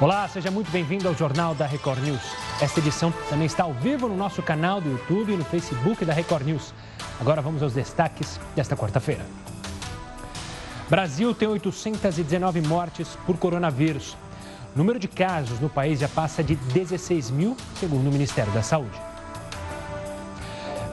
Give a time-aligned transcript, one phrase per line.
[0.00, 2.22] Olá, seja muito bem-vindo ao Jornal da Record News.
[2.58, 6.14] Esta edição também está ao vivo no nosso canal do YouTube e no Facebook da
[6.14, 6.72] Record News.
[7.20, 9.26] Agora vamos aos destaques desta quarta-feira.
[10.88, 14.16] Brasil tem 819 mortes por coronavírus.
[14.74, 18.62] O número de casos no país já passa de 16 mil, segundo o Ministério da
[18.62, 18.98] Saúde.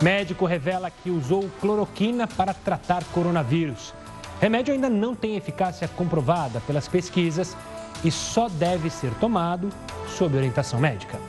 [0.01, 3.93] Médico revela que usou cloroquina para tratar coronavírus.
[4.41, 7.55] Remédio ainda não tem eficácia comprovada pelas pesquisas
[8.03, 9.69] e só deve ser tomado
[10.17, 11.19] sob orientação médica.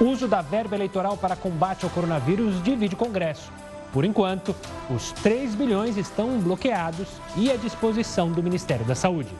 [0.00, 3.50] O uso da verba eleitoral para combate ao coronavírus divide o Congresso.
[3.92, 4.54] Por enquanto,
[4.90, 9.34] os 3 bilhões estão bloqueados e à disposição do Ministério da Saúde.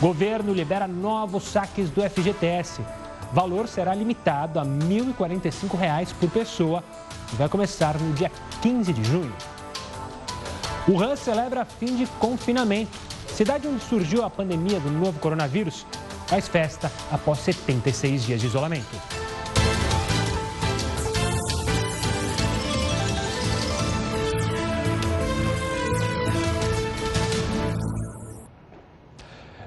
[0.00, 2.80] Governo libera novos saques do FGTS.
[3.32, 6.82] Valor será limitado a R$ 1.045 por pessoa
[7.32, 8.30] e vai começar no dia
[8.62, 9.34] 15 de junho.
[10.86, 15.86] O RAN celebra fim de confinamento Cidade onde surgiu a pandemia do novo coronavírus
[16.26, 18.96] faz festa após 76 dias de isolamento.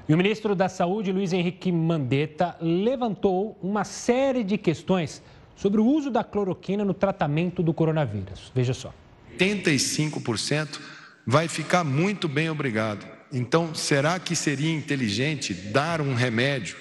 [0.08, 5.22] E o ministro da Saúde, Luiz Henrique Mandetta, levantou uma série de questões
[5.54, 8.50] sobre o uso da cloroquina no tratamento do coronavírus.
[8.54, 8.94] Veja só.
[9.38, 10.80] 85%
[11.26, 13.17] vai ficar muito bem, obrigado.
[13.32, 16.76] Então, será que seria inteligente dar um remédio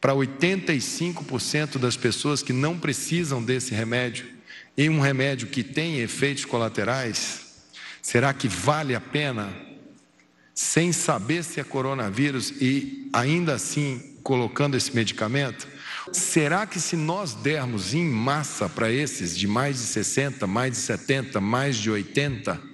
[0.00, 4.26] para 85% das pessoas que não precisam desse remédio
[4.76, 7.46] e um remédio que tem efeitos colaterais?
[8.00, 9.52] Será que vale a pena,
[10.54, 15.66] sem saber se é coronavírus e ainda assim colocando esse medicamento?
[16.12, 20.78] Será que se nós dermos em massa para esses de mais de 60, mais de
[20.78, 22.67] 70, mais de 80,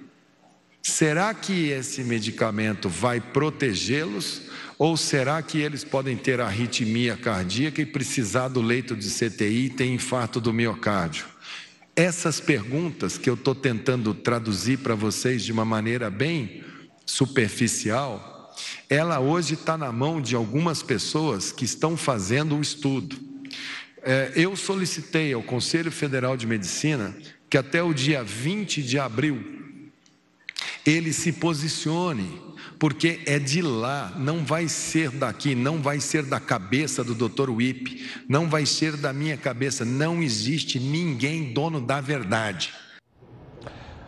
[0.87, 4.43] Será que esse medicamento vai protegê-los?
[4.77, 9.69] Ou será que eles podem ter arritmia cardíaca e precisar do leito de CTI e
[9.71, 11.25] ter infarto do miocárdio?
[11.95, 16.63] Essas perguntas que eu estou tentando traduzir para vocês de uma maneira bem
[17.03, 18.55] superficial,
[18.87, 23.17] ela hoje está na mão de algumas pessoas que estão fazendo o estudo.
[24.03, 27.17] É, eu solicitei ao Conselho Federal de Medicina
[27.49, 29.54] que até o dia 20 de abril
[30.85, 32.39] ele se posicione,
[32.77, 37.49] porque é de lá, não vai ser daqui, não vai ser da cabeça do Dr.
[37.49, 42.73] Wip, não vai ser da minha cabeça, não existe ninguém dono da verdade.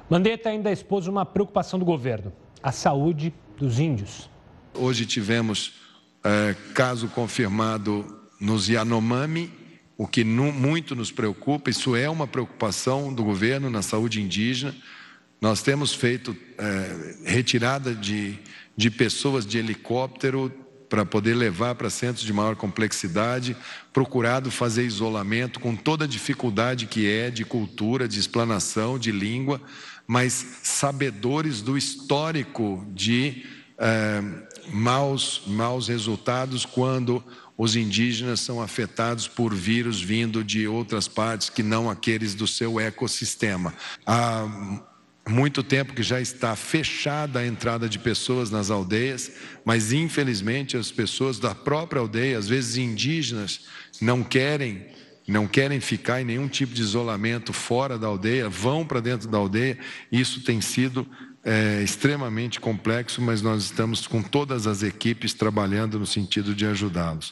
[0.09, 4.29] Mandetta ainda expôs uma preocupação do governo, a saúde dos índios.
[4.73, 5.73] Hoje tivemos
[6.23, 8.05] é, caso confirmado
[8.39, 9.51] nos Yanomami,
[9.97, 14.75] o que muito nos preocupa, isso é uma preocupação do governo na saúde indígena.
[15.39, 18.39] Nós temos feito é, retirada de,
[18.75, 20.51] de pessoas de helicóptero
[20.89, 23.55] para poder levar para centros de maior complexidade,
[23.91, 29.61] procurado fazer isolamento com toda a dificuldade que é de cultura, de explanação, de língua,
[30.07, 33.45] mas sabedores do histórico de
[33.77, 34.23] é,
[34.69, 37.23] maus, maus resultados quando
[37.57, 42.79] os indígenas são afetados por vírus vindo de outras partes que não aqueles do seu
[42.79, 43.73] ecossistema.
[44.05, 44.47] A
[45.27, 49.31] muito tempo que já está fechada a entrada de pessoas nas aldeias,
[49.65, 53.65] mas infelizmente as pessoas da própria aldeia, às vezes indígenas,
[54.01, 54.85] não querem,
[55.27, 59.37] não querem ficar em nenhum tipo de isolamento fora da aldeia, vão para dentro da
[59.37, 59.77] aldeia.
[60.11, 61.07] Isso tem sido
[61.43, 67.29] é, extremamente complexo, mas nós estamos com todas as equipes trabalhando no sentido de ajudá-los.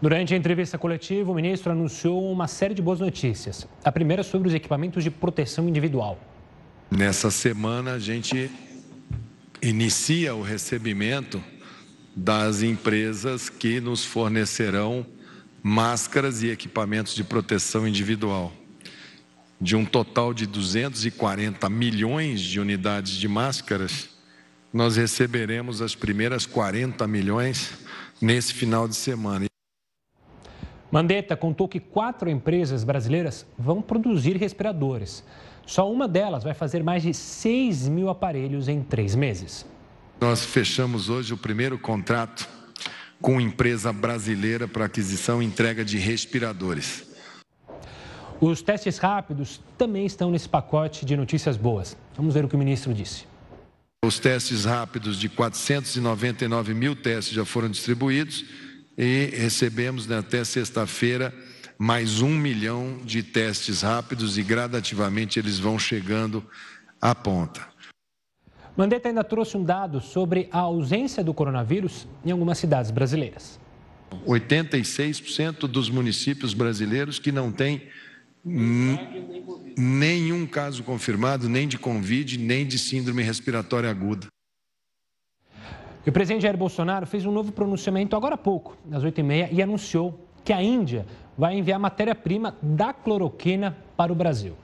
[0.00, 3.68] Durante a entrevista coletiva, o ministro anunciou uma série de boas notícias.
[3.84, 6.18] A primeira sobre os equipamentos de proteção individual.
[6.90, 8.50] Nessa semana, a gente
[9.62, 11.42] inicia o recebimento
[12.16, 15.06] das empresas que nos fornecerão
[15.62, 18.52] máscaras e equipamentos de proteção individual.
[19.60, 24.08] De um total de 240 milhões de unidades de máscaras,
[24.72, 27.70] nós receberemos as primeiras 40 milhões
[28.20, 29.46] nesse final de semana.
[30.90, 35.22] Mandetta contou que quatro empresas brasileiras vão produzir respiradores.
[35.70, 39.64] Só uma delas vai fazer mais de 6 mil aparelhos em três meses.
[40.20, 42.48] Nós fechamos hoje o primeiro contrato
[43.22, 47.04] com empresa brasileira para aquisição e entrega de respiradores.
[48.40, 51.96] Os testes rápidos também estão nesse pacote de notícias boas.
[52.16, 53.26] Vamos ver o que o ministro disse.
[54.04, 58.44] Os testes rápidos de 499 mil testes já foram distribuídos
[58.98, 61.32] e recebemos né, até sexta-feira
[61.82, 66.44] mais um milhão de testes rápidos e gradativamente eles vão chegando
[67.00, 67.66] à ponta.
[68.76, 73.58] Mandetta ainda trouxe um dado sobre a ausência do coronavírus em algumas cidades brasileiras.
[74.26, 77.88] 86% dos municípios brasileiros que não têm
[78.44, 84.26] nenhum caso confirmado, nem de Covid, nem de síndrome respiratória aguda.
[86.06, 90.26] o presidente Jair Bolsonaro fez um novo pronunciamento agora há pouco, às 8h30, e anunciou
[90.44, 91.06] que a Índia
[91.40, 94.54] vai enviar matéria-prima da cloroquina para o Brasil.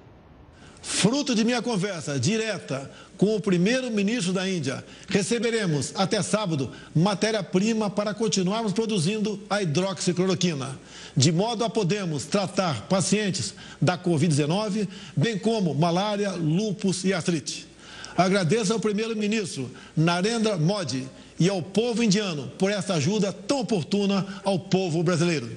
[0.82, 8.12] Fruto de minha conversa direta com o primeiro-ministro da Índia, receberemos até sábado matéria-prima para
[8.12, 10.78] continuarmos produzindo a hidroxicloroquina,
[11.16, 14.86] de modo a podermos tratar pacientes da Covid-19,
[15.16, 17.66] bem como malária, lúpus e artrite.
[18.14, 21.08] Agradeço ao primeiro-ministro Narendra Modi
[21.40, 25.56] e ao povo indiano por essa ajuda tão oportuna ao povo brasileiro.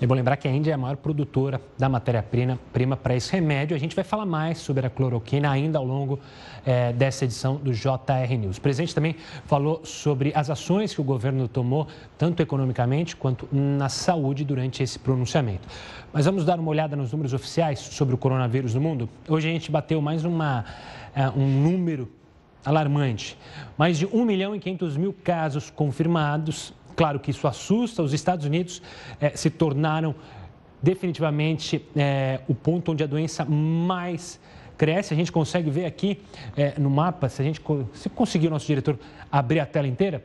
[0.00, 3.74] É bom lembrar que a Índia é a maior produtora da matéria-prima para esse remédio.
[3.74, 6.20] A gente vai falar mais sobre a cloroquina ainda ao longo
[6.64, 8.58] é, dessa edição do JR News.
[8.58, 9.16] O presidente também
[9.46, 15.00] falou sobre as ações que o governo tomou, tanto economicamente quanto na saúde, durante esse
[15.00, 15.66] pronunciamento.
[16.12, 19.08] Mas vamos dar uma olhada nos números oficiais sobre o coronavírus no mundo?
[19.28, 20.64] Hoje a gente bateu mais uma,
[21.12, 22.08] é, um número
[22.64, 23.36] alarmante.
[23.76, 28.02] Mais de 1 milhão e 500 mil casos confirmados Claro que isso assusta.
[28.02, 28.82] Os Estados Unidos
[29.20, 30.16] eh, se tornaram
[30.82, 34.40] definitivamente eh, o ponto onde a doença mais
[34.76, 35.14] cresce.
[35.14, 36.20] A gente consegue ver aqui
[36.56, 37.62] eh, no mapa, se a gente
[37.92, 38.98] se conseguir, o nosso diretor
[39.30, 40.24] abrir a tela inteira,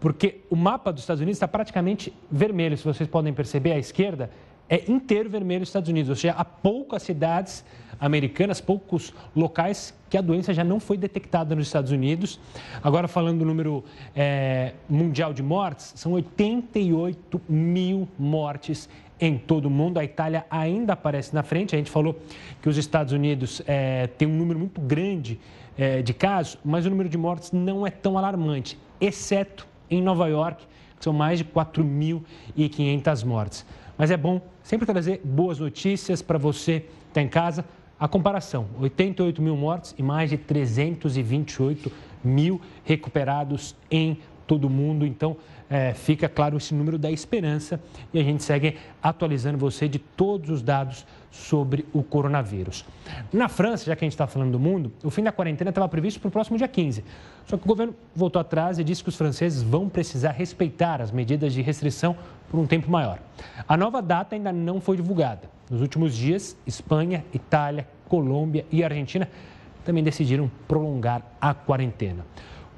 [0.00, 2.76] porque o mapa dos Estados Unidos está praticamente vermelho.
[2.76, 4.30] Se vocês podem perceber, à esquerda
[4.68, 7.64] é inteiro vermelho nos Estados Unidos, ou seja, há poucas cidades
[8.00, 12.40] americanas, poucos locais que a doença já não foi detectada nos Estados Unidos.
[12.82, 13.84] Agora, falando do número
[14.14, 18.88] é, mundial de mortes, são 88 mil mortes
[19.20, 19.98] em todo o mundo.
[19.98, 21.74] A Itália ainda aparece na frente.
[21.74, 22.18] A gente falou
[22.60, 25.40] que os Estados Unidos é, têm um número muito grande
[25.76, 30.28] é, de casos, mas o número de mortes não é tão alarmante, exceto em Nova
[30.28, 30.64] York,
[30.98, 33.66] que são mais de 4.500 mortes.
[33.96, 37.64] Mas é bom sempre trazer boas notícias para você que está em casa.
[37.98, 41.90] A comparação: 88 mil mortes e mais de 328
[42.22, 45.04] mil recuperados em todo mundo.
[45.06, 45.36] Então,
[45.68, 47.80] é, fica claro esse número da esperança
[48.12, 52.84] e a gente segue atualizando você de todos os dados sobre o coronavírus.
[53.32, 55.88] Na França, já que a gente está falando do mundo, o fim da quarentena estava
[55.88, 57.04] previsto para o próximo dia 15.
[57.46, 61.10] Só que o governo voltou atrás e disse que os franceses vão precisar respeitar as
[61.10, 62.16] medidas de restrição
[62.48, 63.18] por um tempo maior.
[63.66, 65.50] A nova data ainda não foi divulgada.
[65.68, 69.28] Nos últimos dias, Espanha, Itália, Colômbia e Argentina
[69.84, 72.24] também decidiram prolongar a quarentena.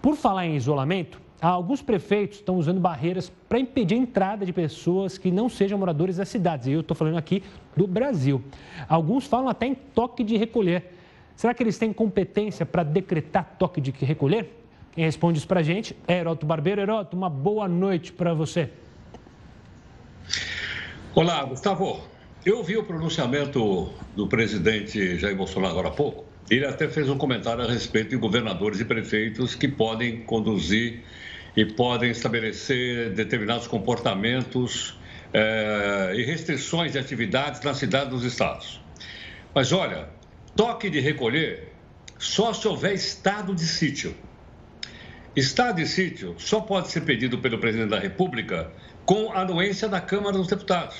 [0.01, 5.19] Por falar em isolamento, alguns prefeitos estão usando barreiras para impedir a entrada de pessoas
[5.19, 6.67] que não sejam moradores das cidades.
[6.67, 7.43] E eu estou falando aqui
[7.77, 8.43] do Brasil.
[8.89, 10.93] Alguns falam até em toque de recolher.
[11.35, 14.51] Será que eles têm competência para decretar toque de recolher?
[14.93, 16.81] Quem responde isso para a gente é Heroto Barbeiro.
[16.81, 18.71] Heroto, uma boa noite para você.
[21.15, 22.01] Olá, Gustavo.
[22.45, 26.26] Eu vi o pronunciamento do presidente Jair Bolsonaro agora há pouco.
[26.49, 31.03] Ele até fez um comentário a respeito de governadores e prefeitos que podem conduzir
[31.57, 34.97] e podem estabelecer determinados comportamentos
[35.33, 38.81] eh, e restrições de atividades na cidade dos estados.
[39.55, 40.09] Mas olha,
[40.55, 41.73] toque de recolher
[42.19, 44.15] só se houver estado de sítio.
[45.35, 48.71] Estado de sítio só pode ser pedido pelo presidente da República
[49.05, 50.97] com anuência da Câmara dos Deputados.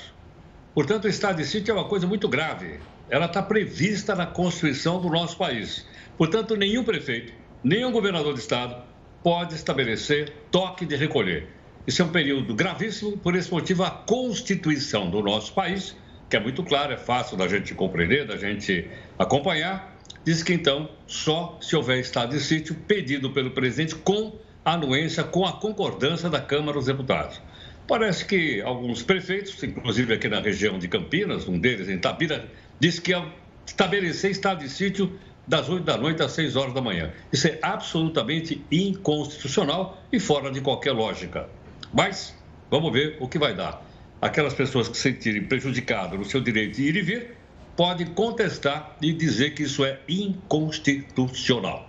[0.75, 2.81] Portanto, o estado de sítio é uma coisa muito grave.
[3.09, 5.87] Ela está prevista na Constituição do nosso país.
[6.19, 7.33] Portanto, nenhum prefeito,
[7.63, 8.83] nenhum governador de estado
[9.23, 11.49] pode estabelecer toque de recolher.
[11.87, 15.97] Isso é um período gravíssimo, por esse motivo, a Constituição do nosso país,
[16.29, 20.91] que é muito clara, é fácil da gente compreender, da gente acompanhar, diz que então
[21.07, 26.41] só se houver estado de sítio pedido pelo presidente com anuência, com a concordância da
[26.41, 27.41] Câmara dos Deputados.
[27.87, 32.49] Parece que alguns prefeitos, inclusive aqui na região de Campinas, um deles em Tabira,
[32.79, 33.25] disse que ia
[33.67, 37.13] estabelecer estado de sítio das 8 da noite às 6 horas da manhã.
[37.33, 41.49] Isso é absolutamente inconstitucional e fora de qualquer lógica.
[41.93, 42.37] Mas
[42.71, 43.83] vamos ver o que vai dar.
[44.21, 47.37] Aquelas pessoas que se sentirem prejudicadas no seu direito de ir e vir
[47.77, 51.89] podem contestar e dizer que isso é inconstitucional.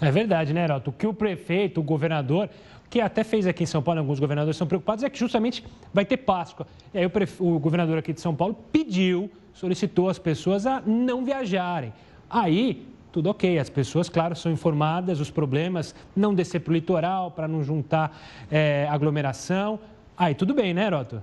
[0.00, 0.90] É verdade, né, Heraldo?
[0.90, 2.50] O que o prefeito, o governador,
[2.90, 6.04] que até fez aqui em São Paulo, alguns governadores estão preocupados, é que justamente vai
[6.04, 6.66] ter Páscoa.
[6.92, 7.42] E aí o, prefe...
[7.42, 11.92] o governador aqui de São Paulo pediu, solicitou as pessoas a não viajarem.
[12.28, 17.30] Aí, tudo ok, as pessoas, claro, são informadas dos problemas, não descer para o litoral
[17.30, 18.20] para não juntar
[18.50, 19.78] é, aglomeração.
[20.16, 21.22] Aí tudo bem, né, Heroto?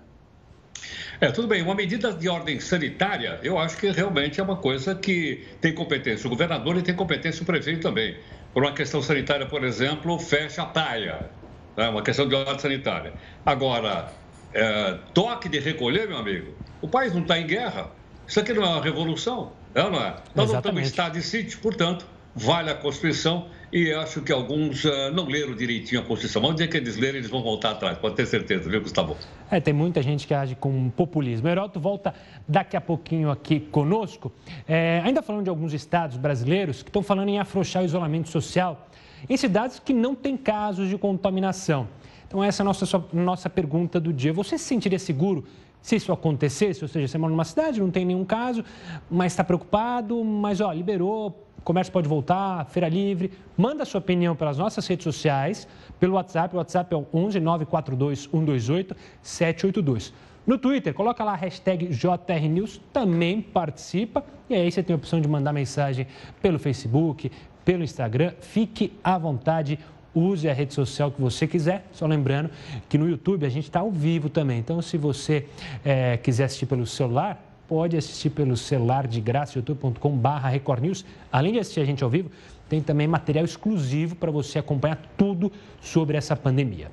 [1.20, 1.62] É, tudo bem.
[1.62, 6.26] Uma medida de ordem sanitária, eu acho que realmente é uma coisa que tem competência
[6.26, 8.18] o governador tem competência o prefeito também.
[8.54, 11.30] por uma questão sanitária, por exemplo, fecha a praia.
[11.78, 13.14] É uma questão de ordem sanitária.
[13.46, 14.12] Agora,
[14.54, 17.90] é, toque de recolher, meu amigo, o país não está em guerra.
[18.28, 20.16] Isso aqui não é uma revolução, é ou não é?
[20.36, 24.84] Nós não estamos em estado de sítio, portanto, vale a Constituição e acho que alguns
[24.84, 26.42] uh, não leram direitinho a Constituição.
[26.42, 29.18] Vamos dizer que eles leram, eles vão voltar atrás, pode ter certeza, viu, Gustavo?
[29.50, 31.48] É, tem muita gente que age com populismo.
[31.48, 32.14] Heroto volta
[32.48, 34.32] daqui a pouquinho aqui conosco.
[34.68, 38.88] É, ainda falando de alguns estados brasileiros que estão falando em afrouxar o isolamento social
[39.30, 41.88] em cidades que não têm casos de contaminação.
[42.28, 44.32] Então, essa é a nossa, nossa pergunta do dia.
[44.32, 45.46] Você se sentiria seguro
[45.82, 46.84] se isso acontecesse?
[46.84, 48.64] Ou seja, você mora numa cidade, não tem nenhum caso,
[49.10, 53.32] mas está preocupado, mas ó, liberou, comércio pode voltar, feira livre.
[53.58, 55.68] Manda sua opinião pelas nossas redes sociais,
[56.00, 56.56] pelo WhatsApp.
[56.56, 60.14] O WhatsApp é o 11 942 128 782.
[60.46, 64.24] No Twitter, coloca lá a hashtag JRNews, também participa.
[64.50, 66.08] E aí você tem a opção de mandar mensagem
[66.42, 67.32] pelo Facebook,
[67.64, 68.34] pelo Instagram.
[68.40, 69.78] Fique à vontade,
[70.14, 71.86] use a rede social que você quiser.
[71.94, 72.50] Só lembrando
[72.90, 74.60] que no YouTube a gente está ao vivo também.
[74.60, 75.48] Então, se você
[75.84, 81.06] é, quiser assistir pelo celular, pode assistir pelo celular de graça, youtube.com.br Record News.
[81.32, 82.30] Além de assistir a gente ao vivo,
[82.68, 85.52] tem também material exclusivo para você acompanhar tudo
[85.82, 86.92] sobre essa pandemia.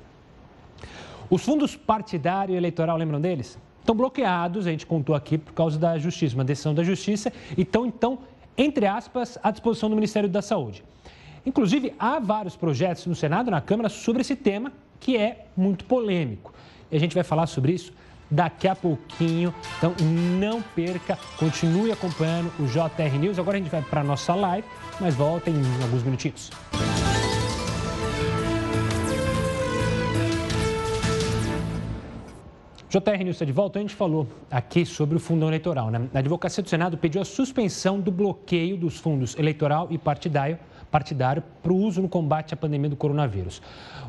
[1.29, 3.57] Os fundos partidário e eleitoral, lembram deles?
[3.79, 7.61] Estão bloqueados, a gente contou aqui, por causa da justiça, uma decisão da justiça, e
[7.61, 8.19] estão, então,
[8.57, 10.83] entre aspas, à disposição do Ministério da Saúde.
[11.45, 15.85] Inclusive, há vários projetos no Senado e na Câmara sobre esse tema, que é muito
[15.85, 16.53] polêmico.
[16.91, 17.93] E a gente vai falar sobre isso
[18.29, 19.53] daqui a pouquinho.
[19.77, 19.95] Então
[20.39, 23.39] não perca, continue acompanhando o JR News.
[23.39, 24.67] Agora a gente vai para a nossa live,
[24.99, 26.49] mas volta em alguns minutinhos.
[32.89, 33.77] JR News está de volta.
[33.77, 35.91] A gente falou aqui sobre o fundo eleitoral.
[35.91, 36.07] Né?
[36.11, 40.57] A Advocacia do Senado pediu a suspensão do bloqueio dos fundos eleitoral e partidário
[40.91, 43.61] partidário para o uso no combate à pandemia do coronavírus.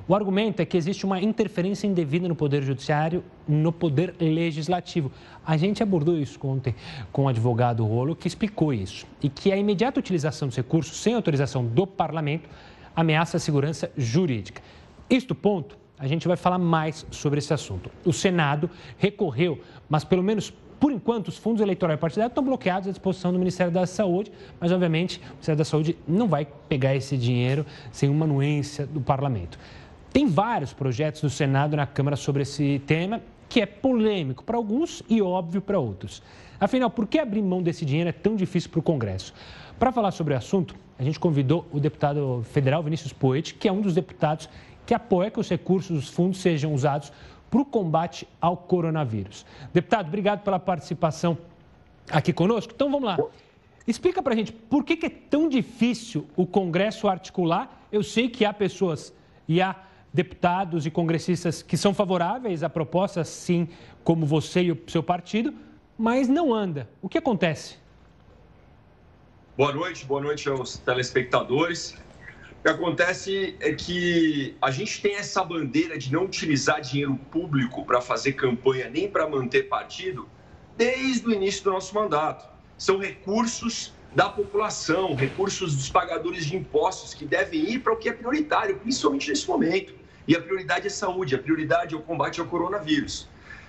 [0.09, 5.13] O argumento é que existe uma interferência indevida no Poder Judiciário, no Poder Legislativo.
[5.47, 6.75] A gente abordou isso ontem
[7.13, 9.07] com o advogado Rolo, que explicou isso.
[9.23, 12.49] E que a imediata utilização dos recursos sem autorização do Parlamento
[12.95, 14.63] ameaça a segurança jurídica.
[15.09, 17.91] Isto ponto, a gente vai falar mais sobre esse assunto.
[18.05, 22.91] O Senado recorreu, mas pelo menos por enquanto, os fundos eleitorais partidários estão bloqueados à
[22.91, 27.19] disposição do Ministério da Saúde, mas, obviamente, o Ministério da Saúde não vai pegar esse
[27.19, 29.59] dinheiro sem uma anuência do parlamento.
[30.11, 34.57] Tem vários projetos no Senado e na Câmara sobre esse tema, que é polêmico para
[34.57, 36.23] alguns e óbvio para outros.
[36.59, 39.35] Afinal, por que abrir mão desse dinheiro é tão difícil para o Congresso?
[39.79, 43.73] Para falar sobre o assunto, a gente convidou o deputado federal Vinícius Poet, que é
[43.73, 44.49] um dos deputados
[44.87, 47.13] que apoia que os recursos dos fundos sejam usados
[47.51, 49.45] para o combate ao coronavírus.
[49.73, 51.37] Deputado, obrigado pela participação
[52.11, 52.73] aqui conosco.
[52.75, 53.19] Então vamos lá.
[53.87, 57.87] Explica para a gente por que, que, é tão difícil o Congresso articular.
[57.91, 59.13] Eu sei que há pessoas
[59.49, 59.75] e há
[60.13, 63.69] deputados e congressistas que são favoráveis à proposta, assim
[64.05, 65.55] como você e o seu partido,
[65.99, 66.89] mas não anda.
[67.03, 67.77] O que acontece?
[69.57, 71.97] Boa noite, boa noite aos telespectadores.
[72.61, 77.87] O que acontece é que a gente tem essa bandeira de não utilizar dinheiro público
[77.87, 80.29] para fazer campanha nem para manter partido
[80.77, 82.47] desde o início do nosso mandato.
[82.77, 88.11] São recursos da população, recursos dos pagadores de impostos que devem ir para o que
[88.11, 89.95] é prioritário, principalmente nesse momento.
[90.29, 93.27] E a prioridade é saúde, a prioridade é o combate ao coronavírus.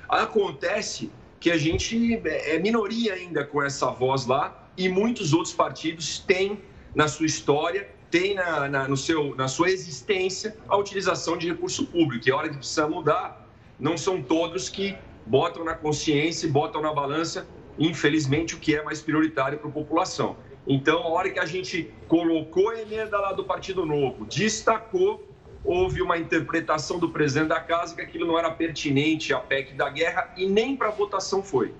[0.09, 6.19] Acontece que a gente é minoria ainda com essa voz lá e muitos outros partidos
[6.19, 6.59] têm
[6.93, 11.87] na sua história tem na, na, no seu, na sua existência a utilização de recurso
[11.87, 12.27] público.
[12.27, 13.47] E a hora que precisa mudar,
[13.79, 17.47] não são todos que botam na consciência e botam na balança,
[17.79, 20.35] infelizmente, o que é mais prioritário para a população.
[20.67, 25.27] Então, a hora que a gente colocou a emenda lá do Partido Novo, destacou,
[25.63, 29.89] houve uma interpretação do presidente da casa que aquilo não era pertinente à PEC da
[29.89, 31.73] guerra e nem para votação foi.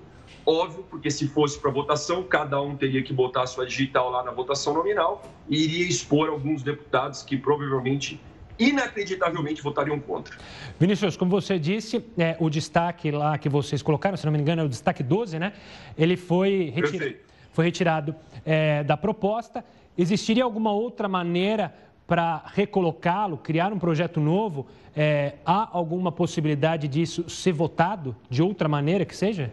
[0.44, 4.24] Óbvio, porque se fosse para votação, cada um teria que botar a sua digital lá
[4.24, 8.20] na votação nominal e iria expor alguns deputados que provavelmente
[8.58, 10.36] inacreditavelmente votariam contra.
[10.78, 14.62] Vinícius, como você disse, é, o destaque lá que vocês colocaram, se não me engano,
[14.62, 15.52] é o destaque 12, né?
[15.96, 16.72] Ele foi,
[17.52, 19.64] foi retirado é, da proposta.
[19.96, 21.74] Existiria alguma outra maneira
[22.06, 24.66] para recolocá-lo, criar um projeto novo?
[24.94, 29.50] É, há alguma possibilidade disso ser votado de outra maneira que seja?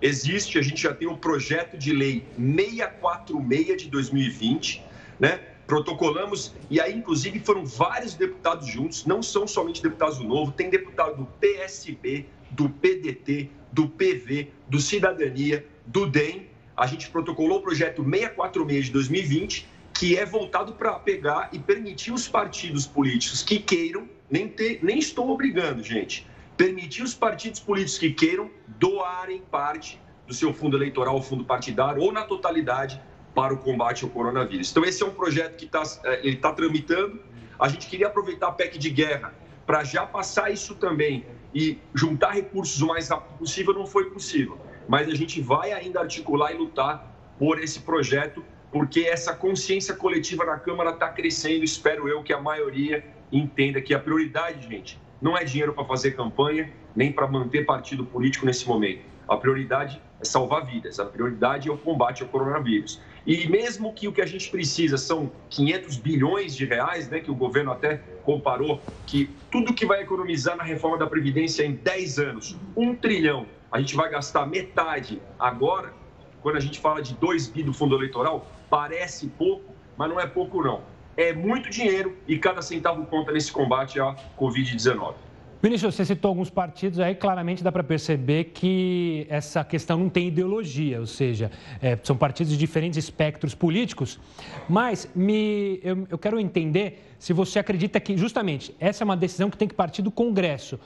[0.00, 4.82] Existe, a gente já tem um projeto de lei 646 de 2020,
[5.18, 5.40] né?
[5.66, 10.70] Protocolamos, e aí, inclusive, foram vários deputados juntos, não são somente deputados do Novo, tem
[10.70, 16.46] deputado do PSB, do PDT, do PV, do Cidadania, do DEM.
[16.76, 22.12] A gente protocolou o projeto 646 de 2020, que é voltado para pegar e permitir
[22.12, 26.26] os partidos políticos que queiram, nem, ter, nem estou obrigando, gente,
[26.56, 32.12] permitir os partidos políticos que queiram doarem parte do seu fundo eleitoral, fundo partidário ou
[32.12, 33.00] na totalidade
[33.34, 34.70] para o combate ao coronavírus.
[34.70, 37.20] Então, esse é um projeto que está é, ele tá tramitando.
[37.58, 39.34] A gente queria aproveitar a PEC de guerra
[39.66, 44.58] para já passar isso também e juntar recursos o mais rápido possível, não foi possível.
[44.88, 50.44] Mas a gente vai ainda articular e lutar por esse projeto, porque essa consciência coletiva
[50.44, 51.64] na Câmara está crescendo.
[51.64, 56.12] Espero eu que a maioria entenda que a prioridade, gente, não é dinheiro para fazer
[56.12, 59.04] campanha, nem para manter partido político nesse momento.
[59.28, 63.00] A prioridade é salvar vidas, a prioridade é o combate ao coronavírus.
[63.26, 67.30] E mesmo que o que a gente precisa são 500 bilhões de reais, né, que
[67.30, 72.18] o governo até comparou, que tudo que vai economizar na reforma da Previdência em 10
[72.18, 75.92] anos, um trilhão, a gente vai gastar metade agora,
[76.40, 80.26] quando a gente fala de 2 bi do fundo eleitoral, parece pouco, mas não é
[80.26, 80.82] pouco não.
[81.16, 85.14] É muito dinheiro e cada centavo conta nesse combate à Covid-19.
[85.62, 90.28] Ministro, você citou alguns partidos aí, claramente dá para perceber que essa questão não tem
[90.28, 94.20] ideologia, ou seja, é, são partidos de diferentes espectros políticos,
[94.68, 99.48] mas me, eu, eu quero entender se você acredita que, justamente, essa é uma decisão
[99.48, 100.78] que tem que partir do Congresso.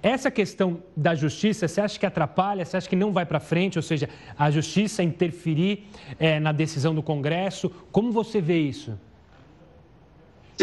[0.00, 2.64] Essa questão da justiça, você acha que atrapalha?
[2.64, 3.78] Você acha que não vai para frente?
[3.78, 4.08] Ou seja,
[4.38, 5.84] a justiça interferir
[6.18, 7.70] é, na decisão do Congresso?
[7.90, 8.98] Como você vê isso?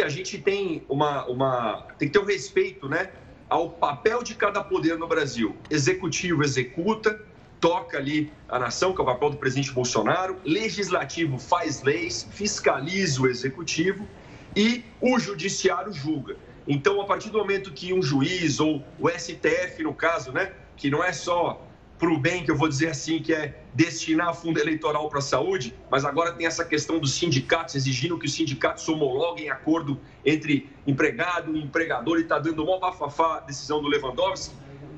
[0.04, 1.88] A gente tem uma, uma.
[1.98, 3.10] tem que ter um respeito, né?
[3.50, 5.58] ao papel de cada poder no Brasil.
[5.70, 7.20] Executivo executa,
[7.60, 10.38] toca ali a nação, que é o papel do presidente Bolsonaro.
[10.46, 14.08] Legislativo faz leis, fiscaliza o executivo
[14.56, 16.38] e o judiciário julga.
[16.68, 20.90] Então, a partir do momento que um juiz ou o STF, no caso, né, que
[20.90, 21.66] não é só
[22.00, 25.22] para o bem, que eu vou dizer assim, que é destinar fundo eleitoral para a
[25.22, 30.70] saúde, mas agora tem essa questão dos sindicatos exigindo que os sindicatos homologuem acordo entre
[30.88, 34.56] empregado e empregador e está dando uma bafafá a decisão do Lewandowski.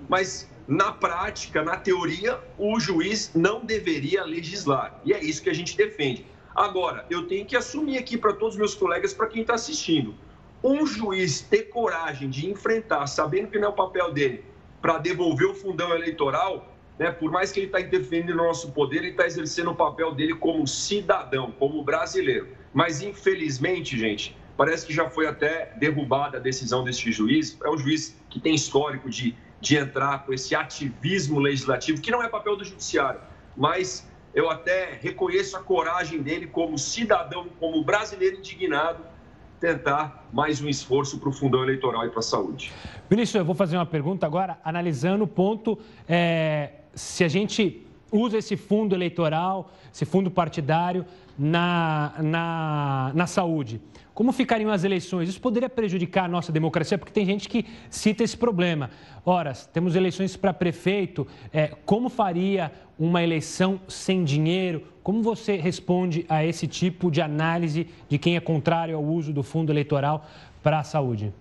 [0.07, 5.01] Mas na prática, na teoria, o juiz não deveria legislar.
[5.03, 6.23] E é isso que a gente defende.
[6.53, 10.13] Agora, eu tenho que assumir aqui para todos os meus colegas, para quem está assistindo,
[10.63, 14.45] um juiz ter coragem de enfrentar, sabendo que não é o papel dele,
[14.81, 16.70] para devolver o fundão eleitoral,
[17.01, 20.13] né, por mais que ele está defendendo o nosso poder, ele está exercendo o papel
[20.13, 22.49] dele como cidadão, como brasileiro.
[22.71, 27.57] Mas, infelizmente, gente, parece que já foi até derrubada a decisão deste juiz.
[27.63, 32.21] É um juiz que tem histórico de, de entrar com esse ativismo legislativo, que não
[32.21, 33.19] é papel do judiciário,
[33.57, 39.03] mas eu até reconheço a coragem dele como cidadão, como brasileiro indignado,
[39.59, 42.71] tentar mais um esforço para o fundão eleitoral e para a saúde.
[43.09, 48.37] Ministro, eu vou fazer uma pergunta agora, analisando o ponto é, se a gente usa
[48.37, 51.05] esse fundo eleitoral, esse fundo partidário
[51.37, 53.81] na, na, na saúde.
[54.13, 55.29] Como ficariam as eleições?
[55.29, 58.89] Isso poderia prejudicar a nossa democracia, porque tem gente que cita esse problema.
[59.25, 64.83] Ora, temos eleições para prefeito, é, como faria uma eleição sem dinheiro?
[65.01, 69.41] Como você responde a esse tipo de análise de quem é contrário ao uso do
[69.41, 70.27] fundo eleitoral
[70.61, 71.33] para a saúde?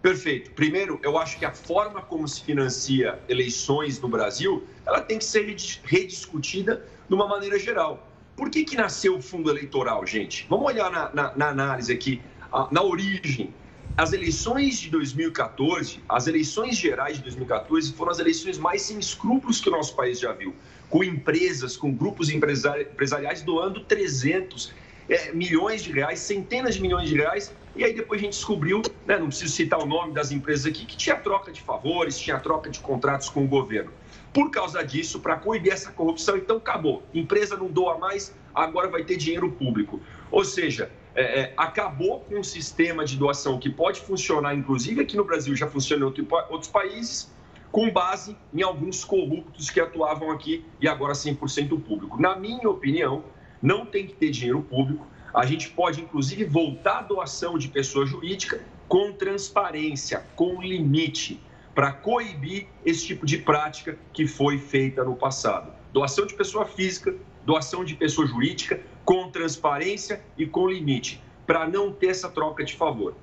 [0.00, 0.52] Perfeito.
[0.52, 5.24] Primeiro, eu acho que a forma como se financia eleições no Brasil, ela tem que
[5.24, 5.44] ser
[5.82, 8.06] rediscutida de uma maneira geral.
[8.36, 10.46] Por que, que nasceu o fundo eleitoral, gente?
[10.48, 12.22] Vamos olhar na, na, na análise aqui,
[12.70, 13.52] na origem.
[13.96, 19.60] As eleições de 2014, as eleições gerais de 2014 foram as eleições mais sem escrúpulos
[19.60, 20.54] que o nosso país já viu.
[20.88, 24.72] Com empresas, com grupos empresariais doando 300
[25.08, 28.82] é, milhões de reais, centenas de milhões de reais e aí depois a gente descobriu,
[29.06, 32.36] né, não preciso citar o nome das empresas aqui, que tinha troca de favores, tinha
[32.40, 33.92] troca de contratos com o governo.
[34.34, 37.04] Por causa disso, para coibir essa corrupção, então acabou.
[37.14, 40.00] Empresa não doa mais, agora vai ter dinheiro público.
[40.28, 45.16] Ou seja, é, é, acabou com um sistema de doação que pode funcionar, inclusive aqui
[45.16, 47.32] no Brasil já funciona em outros países,
[47.70, 52.20] com base em alguns corruptos que atuavam aqui e agora 100% público.
[52.20, 53.22] Na minha opinião,
[53.62, 58.06] não tem que ter dinheiro público a gente pode, inclusive, voltar a doação de pessoa
[58.06, 61.40] jurídica com transparência, com limite,
[61.74, 65.72] para coibir esse tipo de prática que foi feita no passado.
[65.92, 67.14] Doação de pessoa física,
[67.44, 72.74] doação de pessoa jurídica, com transparência e com limite, para não ter essa troca de
[72.74, 73.14] favor.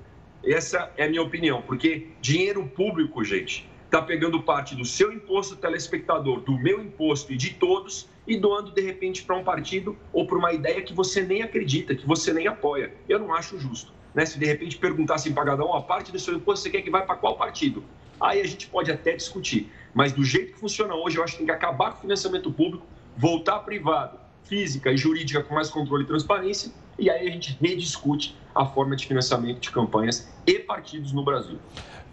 [0.44, 5.56] Essa é a minha opinião, porque dinheiro público, gente, está pegando parte do seu imposto
[5.56, 10.26] telespectador, do meu imposto e de todos e doando de repente para um partido ou
[10.26, 12.92] para uma ideia que você nem acredita, que você nem apoia.
[13.08, 13.92] Eu não acho justo.
[14.14, 14.26] Né?
[14.26, 16.90] Se de repente perguntassem para cada um a parte do seu imposto você quer que
[16.90, 17.82] vai para qual partido?
[18.20, 19.70] Aí a gente pode até discutir.
[19.94, 22.52] Mas do jeito que funciona hoje, eu acho que tem que acabar com o financiamento
[22.52, 22.84] público,
[23.16, 28.36] voltar privado, física e jurídica com mais controle e transparência e aí a gente rediscute
[28.54, 31.58] a forma de financiamento de campanhas e partidos no Brasil.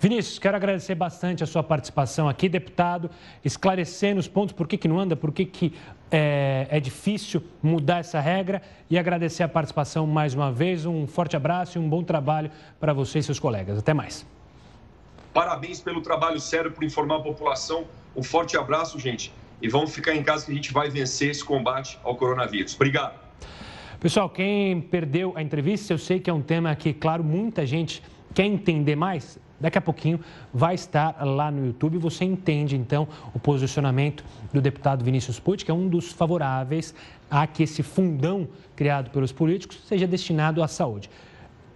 [0.03, 3.09] Vinícius, quero agradecer bastante a sua participação aqui, deputado,
[3.41, 5.73] esclarecendo os pontos, por que, que não anda, por que, que
[6.11, 10.85] é, é difícil mudar essa regra e agradecer a participação mais uma vez.
[10.85, 13.79] Um forte abraço e um bom trabalho para você e seus colegas.
[13.79, 14.25] Até mais.
[15.33, 17.85] Parabéns pelo trabalho sério, por informar a população.
[18.13, 19.31] Um forte abraço, gente.
[19.61, 22.75] E vamos ficar em casa que a gente vai vencer esse combate ao coronavírus.
[22.75, 23.17] Obrigado.
[24.01, 28.03] Pessoal, quem perdeu a entrevista, eu sei que é um tema que, claro, muita gente
[28.33, 29.39] quer entender mais.
[29.63, 30.19] Daqui a pouquinho
[30.53, 31.97] vai estar lá no YouTube.
[31.99, 34.21] Você entende então o posicionamento
[34.51, 36.93] do deputado Vinícius Pucci, que é um dos favoráveis
[37.31, 38.45] a que esse fundão
[38.75, 41.09] criado pelos políticos seja destinado à saúde.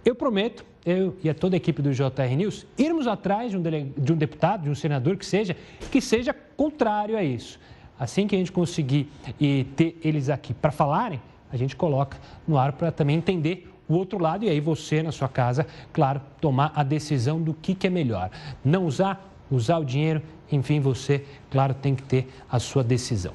[0.04, 3.62] Eu prometo, eu e a toda a equipe do JR News, irmos atrás de um,
[3.62, 3.90] dele...
[3.96, 5.56] de um deputado, de um senador que seja,
[5.90, 7.58] que seja contrário a isso.
[7.98, 12.58] Assim que a gente conseguir e ter eles aqui para falarem, a gente coloca no
[12.58, 16.72] ar para também entender o outro lado e aí você na sua casa, claro, tomar
[16.74, 18.30] a decisão do que, que é melhor.
[18.64, 20.22] Não usar, usar o dinheiro,
[20.52, 23.32] enfim, você, claro, tem que ter a sua decisão.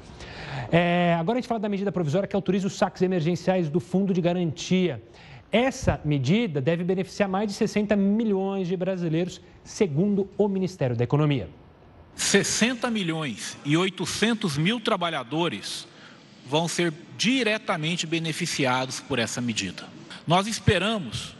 [0.70, 4.14] É, agora a gente fala da medida provisória que autoriza os saques emergenciais do Fundo
[4.14, 5.02] de Garantia.
[5.50, 11.48] Essa medida deve beneficiar mais de 60 milhões de brasileiros, segundo o Ministério da Economia.
[12.16, 15.86] 60 milhões e 800 mil trabalhadores
[16.46, 19.88] vão ser diretamente beneficiados por essa medida.
[20.26, 21.34] Nós esperamos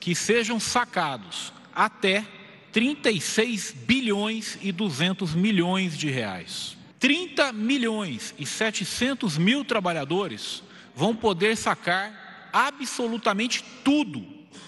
[0.00, 2.24] que sejam sacados até
[2.72, 6.76] 36 bilhões e 200 milhões de reais.
[6.98, 10.62] 30 milhões e 700 mil trabalhadores
[10.94, 14.24] vão poder sacar absolutamente tudo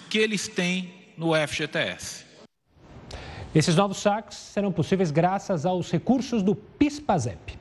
[0.09, 2.25] que eles têm no FGTS.
[3.55, 7.57] Esses novos saques serão possíveis graças aos recursos do PIS/PASEP.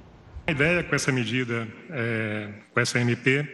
[0.48, 3.44] A ideia com essa medida, é, com essa MP,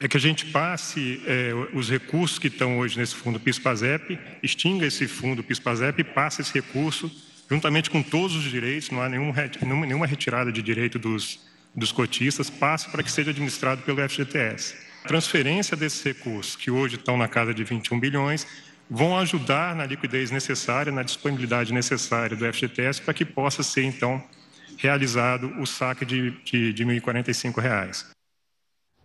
[0.00, 4.86] é que a gente passe é, os recursos que estão hoje nesse fundo PIS/PASEP, extinga
[4.86, 7.10] esse fundo PIS/PASEP e passe esse recurso
[7.50, 9.34] juntamente com todos os direitos, não há nenhum,
[9.86, 11.40] nenhuma retirada de direito dos,
[11.74, 14.74] dos cotistas, passe para que seja administrado pelo FGTS.
[15.04, 18.46] A transferência desses recursos, que hoje estão na casa de 21 bilhões,
[18.88, 24.24] vão ajudar na liquidez necessária, na disponibilidade necessária do FGTS para que possa ser, então,
[24.84, 28.06] realizado o saque de, de, de R$ 1.045.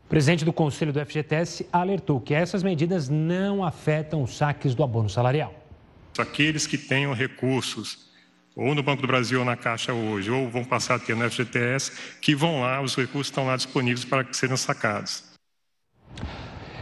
[0.06, 4.84] O presidente do Conselho do FGTS alertou que essas medidas não afetam os saques do
[4.84, 5.54] abono salarial.
[6.18, 8.10] Aqueles que tenham recursos
[8.56, 11.30] ou no Banco do Brasil ou na Caixa hoje, ou vão passar a ter no
[11.30, 15.24] FGTS, que vão lá, os recursos estão lá disponíveis para que sejam sacados.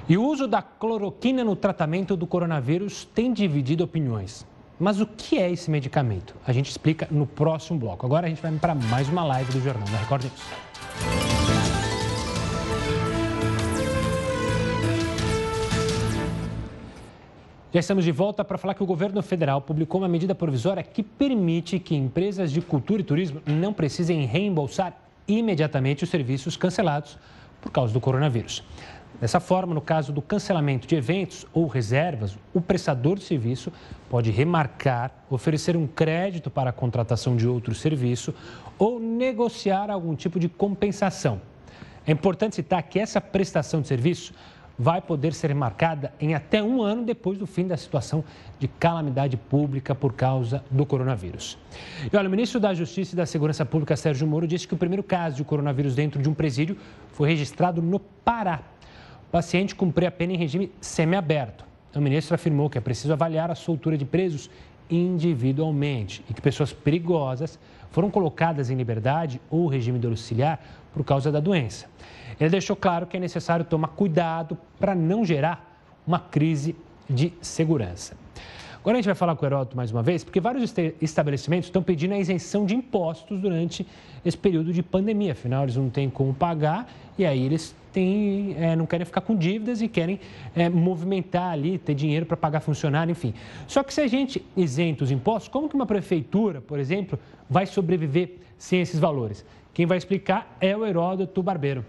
[0.09, 4.43] E o uso da cloroquina no tratamento do coronavírus tem dividido opiniões.
[4.79, 6.35] Mas o que é esse medicamento?
[6.45, 8.05] A gente explica no próximo bloco.
[8.05, 10.67] Agora a gente vai para mais uma live do Jornal da Record News.
[17.73, 21.01] Já estamos de volta para falar que o governo federal publicou uma medida provisória que
[21.01, 24.95] permite que empresas de cultura e turismo não precisem reembolsar
[25.27, 27.17] imediatamente os serviços cancelados
[27.59, 28.63] por causa do coronavírus.
[29.19, 33.73] Dessa forma, no caso do cancelamento de eventos ou reservas, o prestador de serviço
[34.09, 38.33] pode remarcar, oferecer um crédito para a contratação de outro serviço
[38.77, 41.41] ou negociar algum tipo de compensação.
[42.05, 44.33] É importante citar que essa prestação de serviço
[44.79, 48.23] vai poder ser marcada em até um ano depois do fim da situação
[48.59, 51.57] de calamidade pública por causa do coronavírus.
[52.11, 54.77] E olha, o ministro da Justiça e da Segurança Pública, Sérgio Moro, disse que o
[54.77, 56.77] primeiro caso de coronavírus dentro de um presídio
[57.11, 58.61] foi registrado no Pará.
[59.27, 61.65] O paciente cumpria a pena em regime semiaberto.
[61.93, 64.49] O ministro afirmou que é preciso avaliar a soltura de presos
[64.89, 67.59] individualmente e que pessoas perigosas
[67.91, 70.59] foram colocadas em liberdade ou regime domiciliar
[70.93, 71.87] por causa da doença.
[72.39, 76.75] Ele deixou claro que é necessário tomar cuidado para não gerar uma crise
[77.09, 78.15] de segurança.
[78.87, 81.83] Agora a gente vai falar com o Heródoto mais uma vez, porque vários estabelecimentos estão
[81.83, 83.85] pedindo a isenção de impostos durante
[84.23, 85.33] esse período de pandemia.
[85.33, 89.35] Afinal, eles não têm como pagar e aí eles têm, é, não querem ficar com
[89.35, 90.21] dívidas e querem
[90.55, 93.33] é, movimentar ali, ter dinheiro para pagar funcionário, enfim.
[93.67, 97.19] Só que se a gente isenta os impostos, como que uma prefeitura, por exemplo,
[97.49, 99.43] vai sobreviver sem esses valores?
[99.73, 101.83] Quem vai explicar é o Heródoto Barbeiro.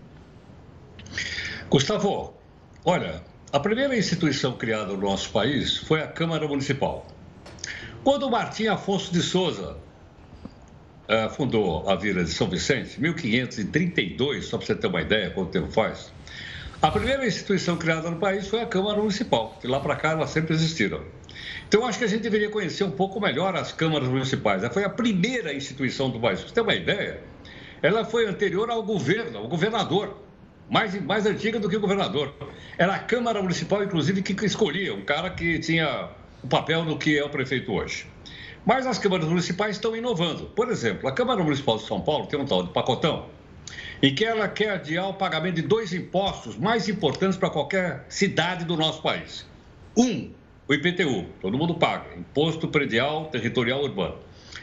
[1.71, 2.35] Gustavo,
[2.85, 7.07] olha, a primeira instituição criada no nosso país foi a Câmara Municipal.
[8.05, 9.77] Quando Martim Afonso de Souza
[11.09, 15.51] uh, fundou a Vila de São Vicente, 1532, só para você ter uma ideia quanto
[15.51, 16.13] tempo faz,
[16.83, 19.59] a primeira instituição criada no país foi a Câmara Municipal.
[19.63, 21.03] De lá para cá elas sempre existiram.
[21.67, 24.63] Então, acho que a gente deveria conhecer um pouco melhor as câmaras municipais.
[24.63, 26.41] Ela foi a primeira instituição do país.
[26.41, 27.21] Para você ter uma ideia,
[27.83, 30.28] ela foi anterior ao governo, ao governador.
[30.69, 32.35] Mais, mais antiga do que o governador.
[32.77, 36.11] Era a Câmara Municipal, inclusive, que escolhia um cara que tinha
[36.43, 38.07] o papel do que é o prefeito hoje.
[38.65, 40.47] Mas as câmaras municipais estão inovando.
[40.47, 43.27] Por exemplo, a Câmara Municipal de São Paulo tem um tal de pacotão,
[44.03, 48.65] em que ela quer adiar o pagamento de dois impostos mais importantes para qualquer cidade
[48.65, 49.47] do nosso país.
[49.97, 50.31] Um,
[50.69, 54.17] o IPTU, todo mundo paga, Imposto Predial Territorial Urbano.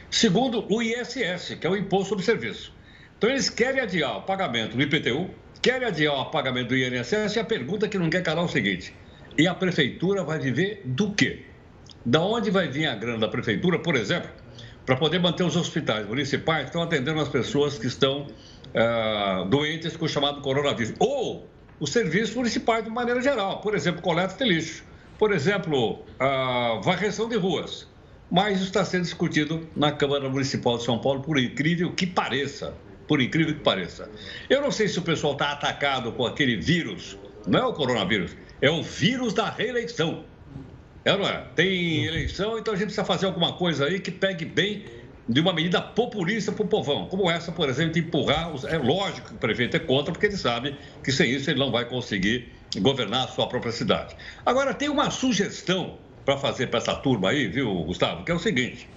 [0.10, 2.72] Segundo, o ISS, que é o Imposto sobre Serviço.
[3.18, 5.30] Então, eles querem adiar o pagamento do IPTU,
[5.66, 8.48] querem adiar o pagamento do INSS e a pergunta que não quer calar é o
[8.48, 8.94] seguinte:
[9.36, 11.44] e a prefeitura vai viver do quê?
[12.06, 14.30] Da onde vai vir a grana da prefeitura, por exemplo,
[14.86, 19.98] para poder manter os hospitais municipais que estão atendendo as pessoas que estão uh, doentes
[19.98, 20.94] com o chamado coronavírus?
[21.00, 21.50] Ou
[21.80, 24.84] os serviços municipais de maneira geral, por exemplo, coleta de lixo,
[25.18, 27.88] por exemplo, a varreção de ruas.
[28.30, 32.72] Mas isso está sendo discutido na Câmara Municipal de São Paulo, por incrível que pareça.
[33.08, 34.10] Por incrível que pareça.
[34.50, 38.36] Eu não sei se o pessoal está atacado com aquele vírus, não é o coronavírus,
[38.62, 40.24] é o vírus da reeleição.
[41.04, 41.46] É, não é?
[41.56, 44.86] Tem eleição, então a gente precisa fazer alguma coisa aí que pegue bem
[45.28, 48.54] de uma medida populista para o povão, como essa, por exemplo, de empurrar.
[48.54, 48.64] Os...
[48.64, 51.72] É lógico que o prefeito é contra, porque ele sabe que sem isso ele não
[51.72, 54.16] vai conseguir governar a sua própria cidade.
[54.46, 58.40] Agora, tem uma sugestão para fazer para essa turma aí, viu, Gustavo, que é o
[58.40, 58.90] seguinte.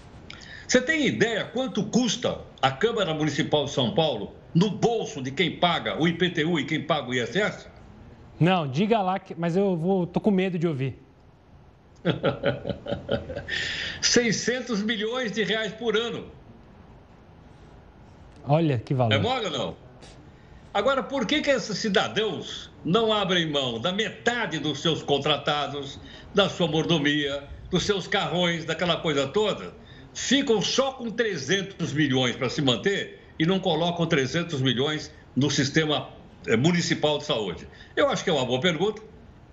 [0.69, 5.57] Você tem ideia quanto custa a Câmara Municipal de São Paulo no bolso de quem
[5.57, 7.67] paga o IPTU e quem paga o ISS?
[8.39, 11.03] Não, diga lá, mas eu vou, tô com medo de ouvir.
[14.03, 16.27] 600 milhões de reais por ano.
[18.47, 19.15] Olha que valor.
[19.15, 19.77] É mole ou não?
[20.75, 25.99] Agora, por que, que esses cidadãos não abrem mão da metade dos seus contratados,
[26.35, 29.73] da sua mordomia, dos seus carrões, daquela coisa toda?
[30.15, 36.09] Ficam só com 300 milhões para se manter e não colocam 300 milhões no sistema
[36.47, 37.69] eh, municipal de saúde?
[37.95, 39.03] Eu acho que é uma boa pergunta.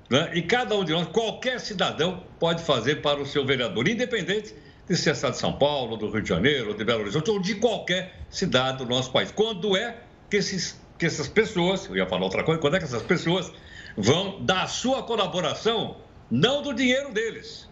[0.10, 0.32] Né?
[0.36, 4.54] E cada um de nós, qualquer cidadão, pode fazer para o seu vereador, independente
[4.88, 7.56] de ser estado de São Paulo, do Rio de Janeiro, de Belo Horizonte ou de
[7.56, 9.32] qualquer cidade do nosso país.
[9.32, 9.98] Quando é
[10.30, 13.52] que, esses, que essas pessoas, eu ia falar outra coisa, quando é que essas pessoas
[13.98, 15.98] vão dar a sua colaboração,
[16.30, 17.68] não do dinheiro deles,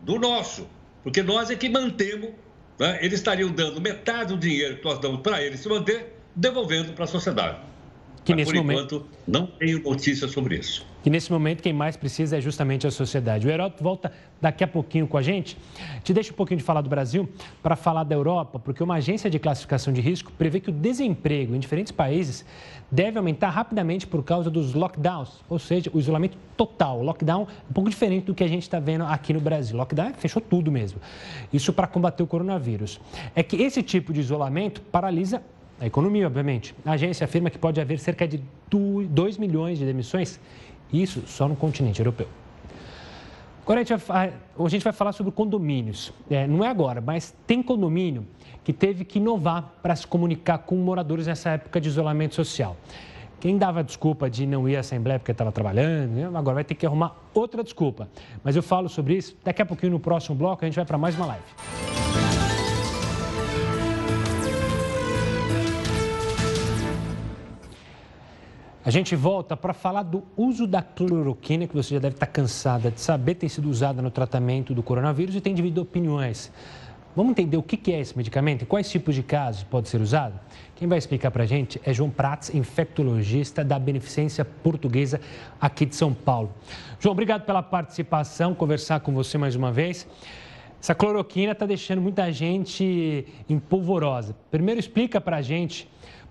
[0.00, 0.68] do nosso,
[1.08, 2.32] porque nós é que mantemos,
[2.78, 2.98] né?
[3.00, 7.04] eles estariam dando metade do dinheiro que nós damos para eles se manter, devolvendo para
[7.04, 7.60] a sociedade.
[8.28, 10.84] Que Mas, nesse por momento, enquanto, não tenho notícia sobre isso.
[11.02, 13.46] E nesse momento, quem mais precisa é justamente a sociedade.
[13.46, 15.56] O Heródoto volta daqui a pouquinho com a gente.
[16.04, 17.26] Te deixa um pouquinho de falar do Brasil
[17.62, 21.54] para falar da Europa, porque uma agência de classificação de risco prevê que o desemprego
[21.54, 22.44] em diferentes países
[22.90, 27.00] deve aumentar rapidamente por causa dos lockdowns, ou seja, o isolamento total.
[27.00, 29.74] O lockdown é um pouco diferente do que a gente está vendo aqui no Brasil.
[29.74, 31.00] O lockdown fechou tudo mesmo.
[31.50, 33.00] Isso para combater o coronavírus.
[33.34, 35.42] É que esse tipo de isolamento paralisa
[35.80, 36.74] a economia, obviamente.
[36.84, 40.40] A agência afirma que pode haver cerca de 2 milhões de demissões,
[40.92, 42.28] isso só no continente europeu.
[43.62, 46.10] Agora a gente vai, a gente vai falar sobre condomínios.
[46.30, 48.26] É, não é agora, mas tem condomínio
[48.64, 52.76] que teve que inovar para se comunicar com moradores nessa época de isolamento social.
[53.38, 56.74] Quem dava desculpa de não ir à Assembleia porque estava trabalhando, né, agora vai ter
[56.74, 58.08] que arrumar outra desculpa.
[58.42, 60.98] Mas eu falo sobre isso daqui a pouquinho no próximo bloco, a gente vai para
[60.98, 62.27] mais uma live.
[68.88, 72.90] A gente volta para falar do uso da cloroquina, que você já deve estar cansada
[72.90, 76.50] de saber, tem sido usada no tratamento do coronavírus e tem dividido opiniões.
[77.14, 80.40] Vamos entender o que é esse medicamento e quais tipos de casos pode ser usado?
[80.74, 85.20] Quem vai explicar para a gente é João Prats, infectologista da Beneficência Portuguesa
[85.60, 86.50] aqui de São Paulo.
[86.98, 90.08] João, obrigado pela participação, conversar com você mais uma vez.
[90.80, 94.34] Essa cloroquina está deixando muita gente empolvorosa.
[94.50, 95.86] Primeiro, explica para a gente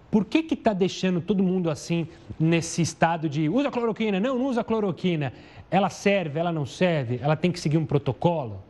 [0.09, 2.07] por que está deixando todo mundo assim,
[2.39, 4.19] nesse estado de usa cloroquina?
[4.19, 5.33] Não, não usa cloroquina.
[5.69, 7.19] Ela serve, ela não serve?
[7.21, 8.63] Ela tem que seguir um protocolo?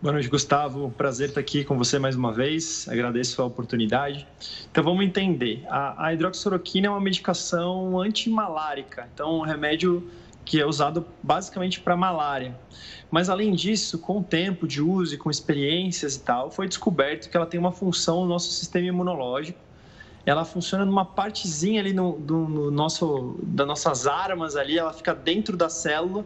[0.00, 0.92] Boa noite, Gustavo.
[0.96, 2.88] Prazer estar aqui com você mais uma vez.
[2.88, 4.28] Agradeço a oportunidade.
[4.70, 5.64] Então, vamos entender.
[5.68, 9.08] A, a hidroxicloroquina é uma medicação antimalárica.
[9.12, 10.08] Então, um remédio
[10.48, 12.58] que é usado basicamente para malária.
[13.10, 17.28] Mas além disso, com o tempo de uso e com experiências e tal, foi descoberto
[17.28, 19.58] que ela tem uma função no nosso sistema imunológico.
[20.24, 25.14] Ela funciona numa partezinha ali no, do, no nosso, das nossas armas ali, ela fica
[25.14, 26.24] dentro da célula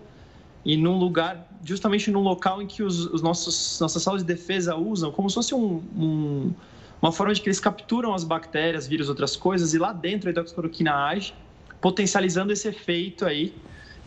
[0.65, 4.77] e num lugar, justamente no local em que os, os nossos nossas células de defesa
[4.77, 6.53] usam, como se fosse um, um,
[7.01, 10.31] uma forma de que eles capturam as bactérias, vírus, outras coisas, e lá dentro a
[10.31, 11.35] hidroxicloroquina age,
[11.81, 13.53] potencializando esse efeito aí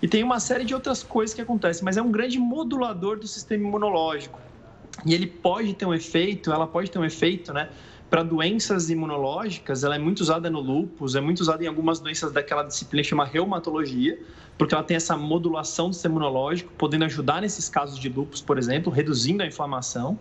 [0.05, 3.25] e tem uma série de outras coisas que acontecem, mas é um grande modulador do
[3.25, 4.39] sistema imunológico.
[5.03, 7.69] E ele pode ter um efeito, ela pode ter um efeito, né?
[8.07, 12.31] Para doenças imunológicas, ela é muito usada no lúpus, é muito usada em algumas doenças
[12.31, 14.19] daquela disciplina que chama reumatologia,
[14.59, 18.59] porque ela tem essa modulação do sistema imunológico, podendo ajudar nesses casos de lúpus, por
[18.59, 20.19] exemplo, reduzindo a inflamação.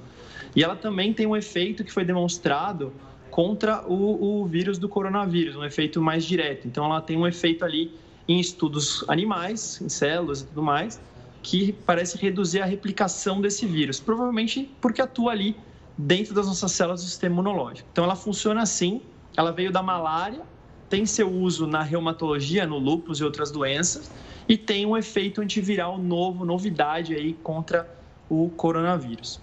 [0.56, 2.90] E ela também tem um efeito que foi demonstrado
[3.30, 6.66] contra o, o vírus do coronavírus, um efeito mais direto.
[6.66, 7.92] Então, ela tem um efeito ali
[8.28, 11.00] em estudos animais, em células e tudo mais,
[11.42, 15.56] que parece reduzir a replicação desse vírus, provavelmente porque atua ali
[15.96, 17.88] dentro das nossas células do sistema imunológico.
[17.92, 19.02] Então, ela funciona assim,
[19.36, 20.40] ela veio da malária,
[20.88, 24.10] tem seu uso na reumatologia, no lúpus e outras doenças,
[24.48, 27.88] e tem um efeito antiviral novo, novidade aí contra
[28.28, 29.40] o coronavírus.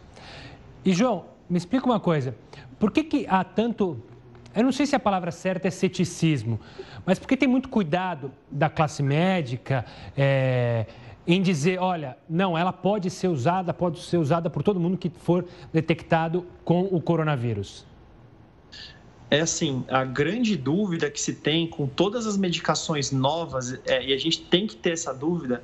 [0.83, 2.35] E, João, me explica uma coisa.
[2.79, 4.01] Por que, que há tanto
[4.53, 6.59] eu não sei se a palavra certa é ceticismo,
[7.05, 9.85] mas porque tem muito cuidado da classe médica
[10.15, 10.85] é,
[11.25, 15.09] em dizer, olha, não, ela pode ser usada, pode ser usada por todo mundo que
[15.09, 17.85] for detectado com o coronavírus.
[19.29, 24.13] É assim, a grande dúvida que se tem com todas as medicações novas, é, e
[24.13, 25.63] a gente tem que ter essa dúvida,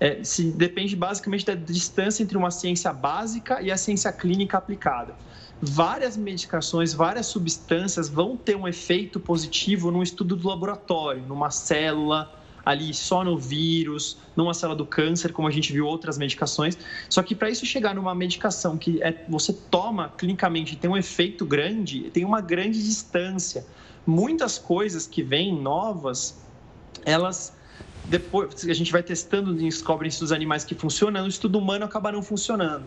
[0.00, 5.14] é, se depende basicamente da distância entre uma ciência básica e a ciência clínica aplicada
[5.60, 12.32] várias medicações, várias substâncias vão ter um efeito positivo num estudo do laboratório, numa célula,
[12.64, 16.78] ali só no vírus, numa célula do câncer, como a gente viu outras medicações.
[17.08, 20.96] Só que para isso chegar numa medicação que é, você toma clinicamente e tem um
[20.96, 23.66] efeito grande, tem uma grande distância.
[24.06, 26.42] Muitas coisas que vêm novas,
[27.04, 27.52] elas
[28.06, 31.84] depois a gente vai testando e descobre em estudos animais que funcionam, no estudo humano
[31.84, 32.84] acaba não funcionando.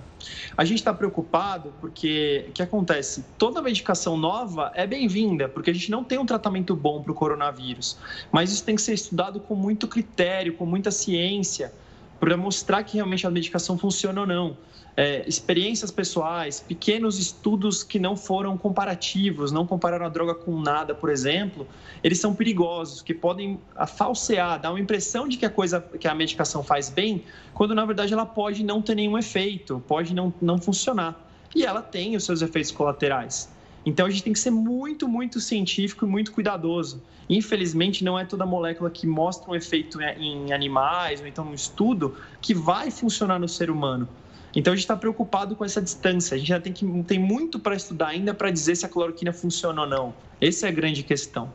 [0.56, 3.26] A gente está preocupado porque o que acontece?
[3.38, 7.16] Toda medicação nova é bem-vinda, porque a gente não tem um tratamento bom para o
[7.16, 7.98] coronavírus.
[8.32, 11.74] Mas isso tem que ser estudado com muito critério, com muita ciência,
[12.20, 14.58] para mostrar que realmente a medicação funciona ou não
[14.98, 20.96] é, experiências pessoais, pequenos estudos que não foram comparativos, não compararam a droga com nada,
[20.96, 21.68] por exemplo,
[22.04, 23.60] eles são perigosos, que podem
[23.96, 27.86] falsear, dar uma impressão de que a coisa, que a medicação faz bem, quando na
[27.86, 31.16] verdade ela pode não ter nenhum efeito, pode não, não funcionar.
[31.56, 33.50] E ela tem os seus efeitos colaterais.
[33.86, 37.04] Então a gente tem que ser muito, muito científico e muito cuidadoso.
[37.30, 42.18] Infelizmente, não é toda molécula que mostra um efeito em animais ou então um estudo
[42.42, 44.08] que vai funcionar no ser humano.
[44.56, 46.36] Então a gente está preocupado com essa distância.
[46.36, 49.34] A gente já tem, que, tem muito para estudar ainda para dizer se a cloroquina
[49.34, 50.14] funciona ou não.
[50.42, 51.52] Essa é a grande questão.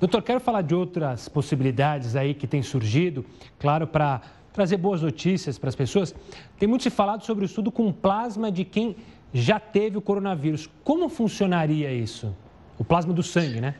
[0.00, 3.24] Doutor, quero falar de outras possibilidades aí que têm surgido,
[3.58, 4.20] claro, para
[4.52, 6.14] trazer boas notícias para as pessoas.
[6.58, 8.96] Tem muito se falado sobre o estudo com plasma de quem
[9.32, 10.68] já teve o coronavírus.
[10.82, 12.34] Como funcionaria isso?
[12.78, 13.76] O plasma do sangue, né?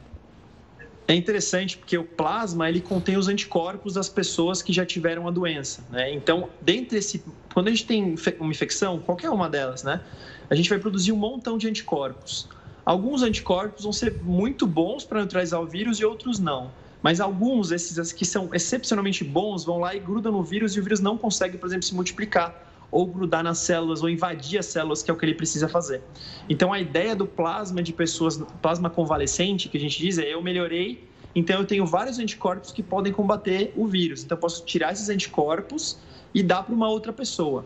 [1.08, 5.30] É interessante porque o plasma ele contém os anticorpos das pessoas que já tiveram a
[5.30, 6.12] doença, né?
[6.12, 10.00] Então, dentro desse, quando a gente tem uma infecção, qualquer uma delas, né?
[10.48, 12.48] A gente vai produzir um montão de anticorpos.
[12.84, 16.70] Alguns anticorpos vão ser muito bons para neutralizar o vírus e outros não.
[17.02, 20.82] Mas alguns, esses que são excepcionalmente bons, vão lá e grudam no vírus e o
[20.82, 25.02] vírus não consegue, por exemplo, se multiplicar ou grudar nas células ou invadir as células,
[25.02, 26.02] que é o que ele precisa fazer.
[26.48, 30.42] Então, a ideia do plasma de pessoas, plasma convalescente, que a gente diz, é eu
[30.42, 34.22] melhorei, então eu tenho vários anticorpos que podem combater o vírus.
[34.22, 35.98] Então, eu posso tirar esses anticorpos
[36.34, 37.64] e dar para uma outra pessoa.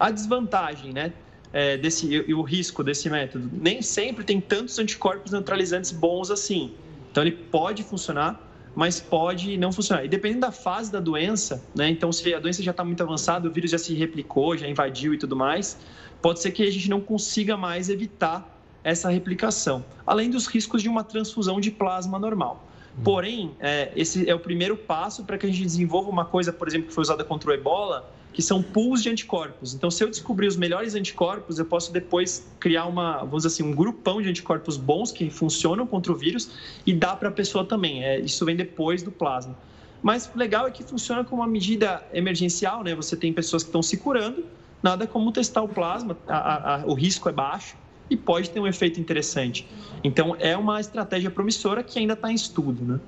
[0.00, 1.12] A desvantagem, né?
[1.54, 6.72] É, desse, e o risco desse método, nem sempre tem tantos anticorpos neutralizantes bons assim.
[7.10, 8.40] Então, ele pode funcionar,
[8.74, 10.04] mas pode não funcionar.
[10.04, 11.88] E dependendo da fase da doença, né?
[11.88, 15.12] Então, se a doença já está muito avançada, o vírus já se replicou, já invadiu
[15.14, 15.78] e tudo mais,
[16.20, 18.48] pode ser que a gente não consiga mais evitar
[18.84, 22.66] essa replicação, além dos riscos de uma transfusão de plasma normal.
[22.98, 23.02] Hum.
[23.04, 26.66] Porém, é, esse é o primeiro passo para que a gente desenvolva uma coisa, por
[26.66, 29.74] exemplo, que foi usada contra o ebola, que são pools de anticorpos.
[29.74, 33.62] Então, se eu descobrir os melhores anticorpos, eu posso depois criar uma, vamos dizer assim,
[33.62, 36.50] um grupão de anticorpos bons que funcionam contra o vírus
[36.86, 38.02] e dá para a pessoa também.
[38.02, 39.56] É, isso vem depois do plasma.
[40.02, 42.94] Mas o legal é que funciona como uma medida emergencial, né?
[42.94, 44.44] Você tem pessoas que estão se curando,
[44.82, 47.76] nada como testar o plasma, a, a, o risco é baixo
[48.10, 49.68] e pode ter um efeito interessante.
[50.02, 53.00] Então, é uma estratégia promissora que ainda está em estudo, né?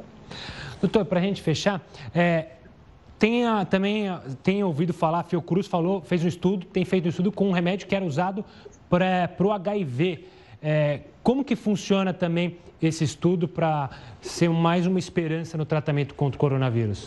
[0.80, 1.84] Doutor, para a gente fechar,
[2.14, 2.46] é,
[3.18, 4.06] tenha, também
[4.42, 7.52] tem ouvido falar, a Fiocruz falou, fez um estudo, tem feito um estudo com um
[7.52, 8.44] remédio que era usado
[8.88, 10.26] para o HIV.
[10.62, 13.90] É, como que funciona também esse estudo para
[14.20, 17.06] ser mais uma esperança no tratamento contra o coronavírus?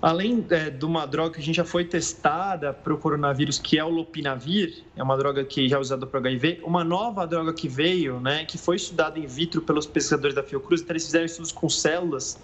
[0.00, 3.78] Além é, de uma droga que a gente já foi testada para o coronavírus, que
[3.78, 7.52] é o lopinavir, é uma droga que já é usada para HIV, uma nova droga
[7.52, 11.26] que veio, né, que foi estudada in vitro pelos pesquisadores da Fiocruz, então eles fizeram
[11.26, 12.38] estudos com células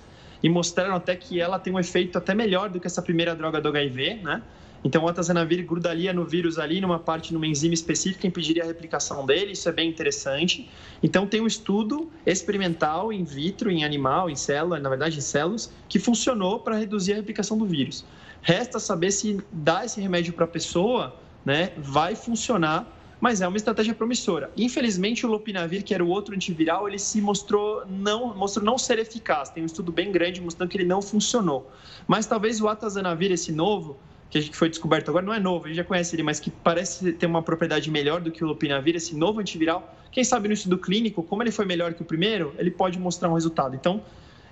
[0.45, 3.63] e mostraram até que ela tem um efeito até melhor do que essa primeira droga
[3.63, 4.43] do HIV, né?
[4.85, 9.25] Então, o atazanavir grudaria no vírus ali, numa parte, numa enzima específica, impediria a replicação
[9.25, 10.69] dele, isso é bem interessante.
[11.03, 15.73] Então, tem um estudo experimental in vitro, em animal, em célula, na verdade, em células,
[15.89, 18.05] que funcionou para reduzir a replicação do vírus.
[18.43, 22.87] Resta saber se dar esse remédio para a pessoa né, vai funcionar
[23.25, 24.51] mas é uma estratégia promissora.
[24.55, 28.99] Infelizmente, o lopinavir, que era o outro antiviral, ele se mostrou não, mostrou não ser
[28.99, 29.49] eficaz.
[29.49, 31.73] Tem um estudo bem grande mostrando que ele não funcionou.
[32.07, 33.97] Mas talvez o atazanavir, esse novo,
[34.29, 37.15] que foi descoberto agora, não é novo, a gente já conhece ele, mas que parece
[37.15, 40.77] ter uma propriedade melhor do que o lopinavir, esse novo antiviral, quem sabe no estudo
[40.77, 43.75] clínico, como ele foi melhor que o primeiro, ele pode mostrar um resultado.
[43.75, 44.03] Então,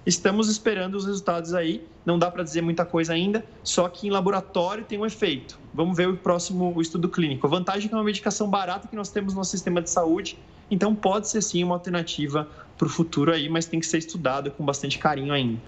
[0.05, 4.11] estamos esperando os resultados aí, não dá para dizer muita coisa ainda, só que em
[4.11, 5.59] laboratório tem um efeito.
[5.72, 7.46] Vamos ver o próximo estudo clínico.
[7.46, 10.38] A vantagem é que é uma medicação barata que nós temos no sistema de saúde,
[10.70, 14.50] então pode ser sim uma alternativa para o futuro aí, mas tem que ser estudado
[14.50, 15.61] com bastante carinho ainda.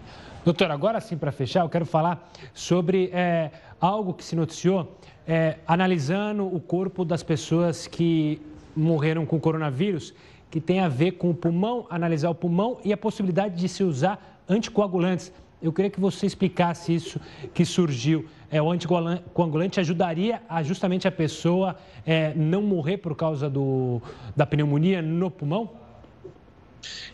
[0.45, 5.59] Doutor, agora sim, para fechar, eu quero falar sobre é, algo que se noticiou, é,
[5.66, 8.41] analisando o corpo das pessoas que
[8.76, 10.12] morreram com coronavírus,
[10.55, 13.83] que tem a ver com o pulmão, analisar o pulmão e a possibilidade de se
[13.83, 15.33] usar anticoagulantes.
[15.61, 17.21] Eu queria que você explicasse isso
[17.53, 18.29] que surgiu.
[18.49, 21.77] É, o anticoagulante ajudaria a, justamente a pessoa
[22.07, 24.01] é, não morrer por causa do,
[24.37, 25.73] da pneumonia no pulmão?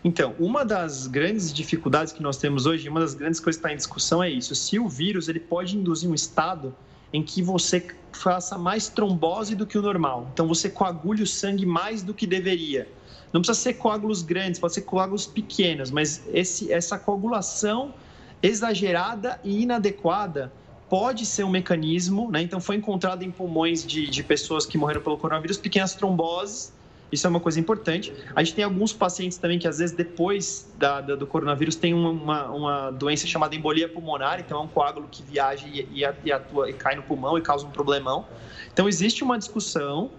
[0.05, 3.73] Então, uma das grandes dificuldades que nós temos hoje, uma das grandes coisas que está
[3.73, 6.75] em discussão é isso: se o vírus ele pode induzir um estado
[7.11, 10.29] em que você faça mais trombose do que o normal.
[10.31, 12.87] Então, você coagule o sangue mais do que deveria.
[13.33, 17.95] Não precisa ser coágulos grandes, pode ser coágulos pequenos, mas esse, essa coagulação
[18.43, 20.53] exagerada e inadequada
[20.89, 22.43] pode ser um mecanismo, né?
[22.43, 26.73] Então, foi encontrado em pulmões de, de pessoas que morreram pelo coronavírus pequenas tromboses.
[27.13, 28.13] Isso é uma coisa importante.
[28.35, 31.95] A gente tem alguns pacientes também que, às vezes, depois da, da, do coronavírus, tem
[31.95, 34.41] uma, uma doença chamada embolia pulmonar.
[34.41, 37.65] Então, é um coágulo que viaja e, e, atua, e cai no pulmão e causa
[37.65, 38.27] um problemão.
[38.73, 40.11] Então, existe uma discussão.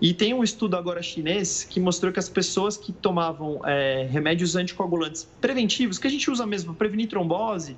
[0.00, 4.54] E tem um estudo agora chinês que mostrou que as pessoas que tomavam é, remédios
[4.54, 7.76] anticoagulantes preventivos, que a gente usa mesmo para prevenir trombose,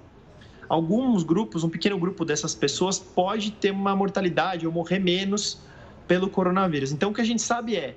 [0.68, 5.60] alguns grupos, um pequeno grupo dessas pessoas pode ter uma mortalidade ou morrer menos
[6.06, 6.92] pelo coronavírus.
[6.92, 7.96] Então, o que a gente sabe é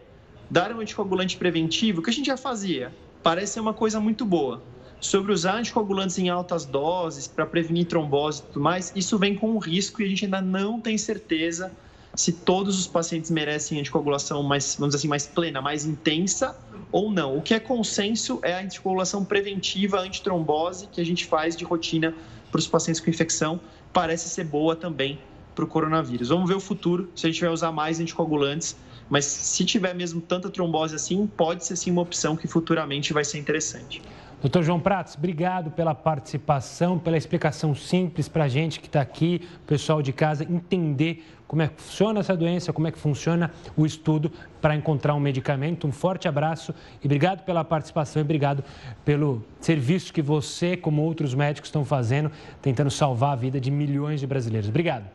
[0.49, 4.63] dar um anticoagulante preventivo, que a gente já fazia, parece ser uma coisa muito boa.
[5.01, 9.51] Sobre usar anticoagulantes em altas doses para prevenir trombose e tudo mais, isso vem com
[9.51, 11.73] um risco e a gente ainda não tem certeza
[12.15, 16.55] se todos os pacientes merecem anticoagulação mais, vamos dizer assim, mais plena, mais intensa
[16.91, 17.37] ou não.
[17.37, 22.13] O que é consenso é a anticoagulação preventiva antitrombose que a gente faz de rotina
[22.51, 23.59] para os pacientes com infecção
[23.91, 25.19] parece ser boa também
[25.55, 26.29] para o coronavírus.
[26.29, 28.75] Vamos ver o futuro, se a gente vai usar mais anticoagulantes,
[29.09, 33.23] mas se tiver mesmo tanta trombose assim, pode ser sim uma opção que futuramente vai
[33.23, 34.01] ser interessante.
[34.43, 39.47] Doutor João Pratos, obrigado pela participação, pela explicação simples para a gente que está aqui,
[39.65, 43.85] pessoal de casa, entender como é que funciona essa doença, como é que funciona o
[43.85, 44.29] estudo
[44.61, 45.87] para encontrar um medicamento.
[45.87, 48.65] Um forte abraço e obrigado pela participação e obrigado
[49.05, 52.29] pelo serviço que você, como outros médicos, estão fazendo,
[52.61, 54.67] tentando salvar a vida de milhões de brasileiros.
[54.67, 55.05] Obrigado.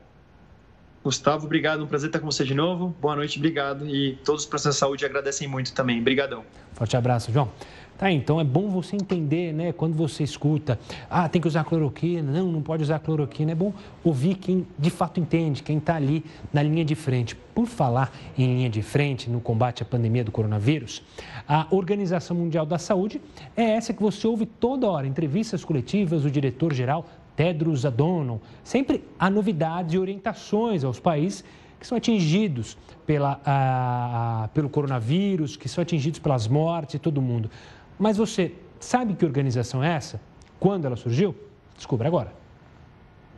[1.05, 1.85] Gustavo, obrigado.
[1.85, 2.97] Um prazer estar com você de novo.
[2.99, 3.87] Boa noite, obrigado.
[3.87, 6.01] E todos os processos de saúde agradecem muito também.
[6.01, 6.45] Obrigadão.
[6.73, 7.51] Forte abraço, João.
[7.99, 9.73] Tá, então é bom você entender, né?
[9.73, 10.79] Quando você escuta,
[11.11, 13.51] ah, tem que usar cloroquina, não, não pode usar cloroquina.
[13.51, 13.73] É bom
[14.05, 17.35] ouvir quem de fato entende, quem está ali na linha de frente.
[17.35, 21.03] Por falar em linha de frente no combate à pandemia do coronavírus,
[21.49, 23.21] a Organização Mundial da Saúde
[23.57, 28.39] é essa que você ouve toda hora, entrevistas coletivas do diretor-geral Tedros Adhanom.
[28.63, 31.45] Sempre há novidades e orientações aos países
[31.81, 37.51] que são atingidos pela, a, pelo coronavírus, que são atingidos pelas mortes e todo mundo.
[37.99, 40.21] Mas você sabe que organização é essa?
[40.61, 41.35] Quando ela surgiu?
[41.77, 42.33] Descubra agora.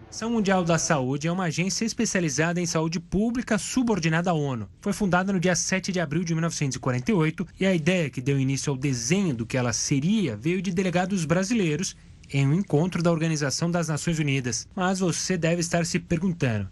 [0.06, 4.68] A Ação Mundial da Saúde é uma agência especializada em saúde pública subordinada à ONU.
[4.80, 8.70] Foi fundada no dia 7 de abril de 1948 e a ideia que deu início
[8.70, 11.96] ao desenho do que ela seria veio de delegados brasileiros
[12.32, 14.66] em um encontro da Organização das Nações Unidas.
[14.74, 16.68] Mas você deve estar se perguntando: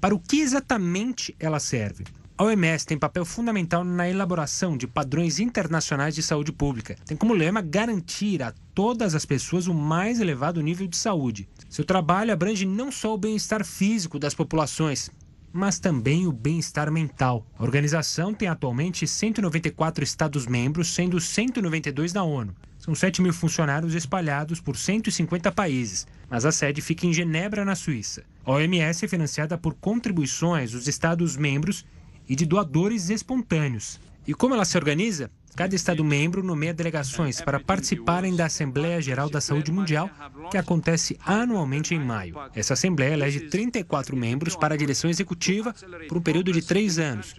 [0.00, 2.04] para o que exatamente ela serve?
[2.40, 6.96] A OMS tem papel fundamental na elaboração de padrões internacionais de saúde pública.
[7.04, 11.46] Tem como lema garantir a todas as pessoas o mais elevado nível de saúde.
[11.68, 15.10] Seu trabalho abrange não só o bem-estar físico das populações,
[15.52, 17.46] mas também o bem-estar mental.
[17.58, 22.56] A organização tem atualmente 194 Estados-membros, sendo 192 da ONU.
[22.78, 27.74] São 7 mil funcionários espalhados por 150 países, mas a sede fica em Genebra, na
[27.74, 28.24] Suíça.
[28.46, 31.84] A OMS é financiada por contribuições dos Estados-membros
[32.30, 33.98] e de doadores espontâneos.
[34.24, 35.28] E como ela se organiza?
[35.56, 40.08] Cada Estado-membro nomeia delegações para participarem da Assembleia Geral da Saúde Mundial,
[40.48, 42.36] que acontece anualmente em maio.
[42.54, 45.74] Essa Assembleia elege 34 membros para a direção executiva
[46.08, 47.34] por um período de três anos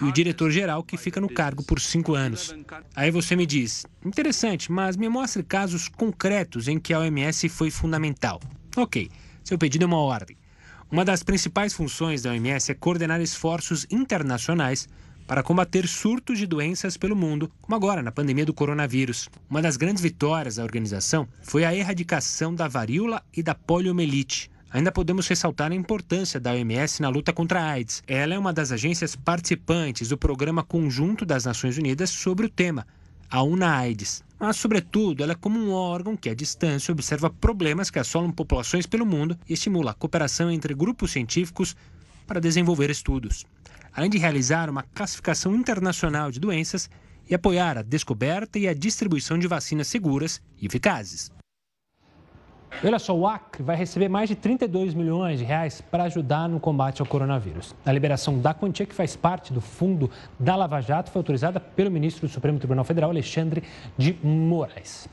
[0.00, 2.52] e o diretor-geral, que fica no cargo por cinco anos.
[2.96, 7.70] Aí você me diz: interessante, mas me mostre casos concretos em que a OMS foi
[7.70, 8.40] fundamental.
[8.76, 9.08] Ok,
[9.44, 10.41] seu pedido é uma ordem.
[10.92, 14.86] Uma das principais funções da OMS é coordenar esforços internacionais
[15.26, 19.26] para combater surtos de doenças pelo mundo, como agora na pandemia do coronavírus.
[19.48, 24.50] Uma das grandes vitórias da organização foi a erradicação da varíola e da poliomielite.
[24.70, 28.02] Ainda podemos ressaltar a importância da OMS na luta contra a AIDS.
[28.06, 32.86] Ela é uma das agências participantes do Programa Conjunto das Nações Unidas sobre o tema,
[33.30, 34.22] a UNAIDS.
[34.42, 38.86] Mas, sobretudo, ela é como um órgão que, à distância, observa problemas que assolam populações
[38.86, 41.74] pelo mundo e estimula a cooperação entre grupos científicos
[42.26, 43.46] para desenvolver estudos
[43.92, 46.88] além de realizar uma classificação internacional de doenças
[47.28, 51.30] e apoiar a descoberta e a distribuição de vacinas seguras e eficazes.
[52.84, 56.58] Olha só, o Acre vai receber mais de 32 milhões de reais para ajudar no
[56.58, 57.74] combate ao coronavírus.
[57.86, 61.90] A liberação da quantia, que faz parte do fundo da Lava Jato, foi autorizada pelo
[61.90, 63.62] ministro do Supremo Tribunal Federal, Alexandre
[63.96, 65.08] de Moraes.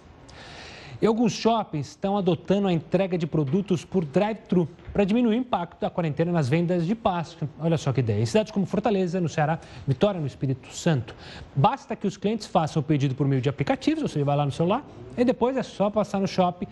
[1.02, 5.80] E alguns shoppings estão adotando a entrega de produtos por drive-thru para diminuir o impacto
[5.80, 7.48] da quarentena nas vendas de Páscoa.
[7.58, 8.22] Olha só que ideia.
[8.22, 11.16] Em cidades como Fortaleza, no Ceará, Vitória, no Espírito Santo,
[11.56, 14.46] basta que os clientes façam o pedido por meio de aplicativos, ou seja, vai lá
[14.46, 14.84] no celular,
[15.18, 16.68] e depois é só passar no shopping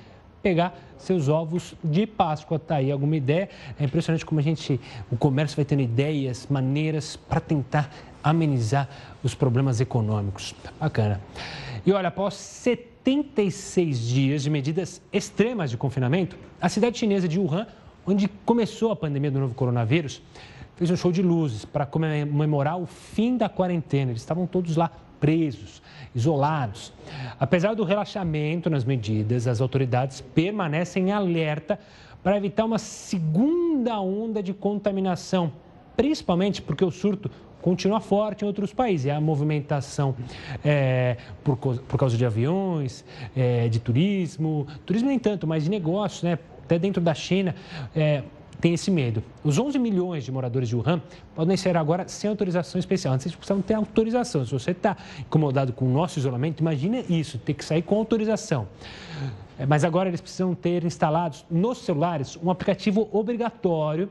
[0.48, 2.58] pegar seus ovos de Páscoa.
[2.58, 3.50] Tá aí alguma ideia?
[3.80, 4.80] É impressionante como a gente,
[5.12, 7.90] o comércio vai tendo ideias, maneiras para tentar
[8.24, 8.90] amenizar
[9.24, 10.56] os problemas econômicos.
[10.80, 11.22] Bacana.
[11.86, 17.40] E olha, após 70 76 dias de medidas extremas de confinamento, a cidade chinesa de
[17.40, 17.66] Wuhan,
[18.06, 20.22] onde começou a pandemia do novo coronavírus,
[20.76, 24.12] fez um show de luzes para comemorar o fim da quarentena.
[24.12, 24.92] Eles estavam todos lá
[25.22, 25.82] presos,
[26.14, 26.94] isolados.
[27.40, 31.80] Apesar do relaxamento nas medidas, as autoridades permanecem em alerta
[32.24, 35.52] para evitar uma segunda onda de contaminação,
[35.96, 37.30] principalmente porque o surto
[37.62, 39.12] continua forte em outros países.
[39.12, 40.16] A movimentação
[40.64, 43.04] é, por, por, causa de aviões,
[43.36, 46.40] é, de turismo, turismo nem tanto, mas de negócios, né?
[46.64, 47.56] Até dentro da China.
[47.96, 48.24] É,
[48.60, 49.24] tem esse medo.
[49.44, 51.02] Os 11 milhões de moradores de Wuhan
[51.36, 53.14] podem ser agora sem autorização especial.
[53.14, 54.46] Antes eles precisavam ter autorização.
[54.46, 58.68] Se você está incomodado com o nosso isolamento, imagina isso, ter que sair com autorização.
[59.60, 64.10] É, mas agora eles precisam ter instalados nos celulares um aplicativo obrigatório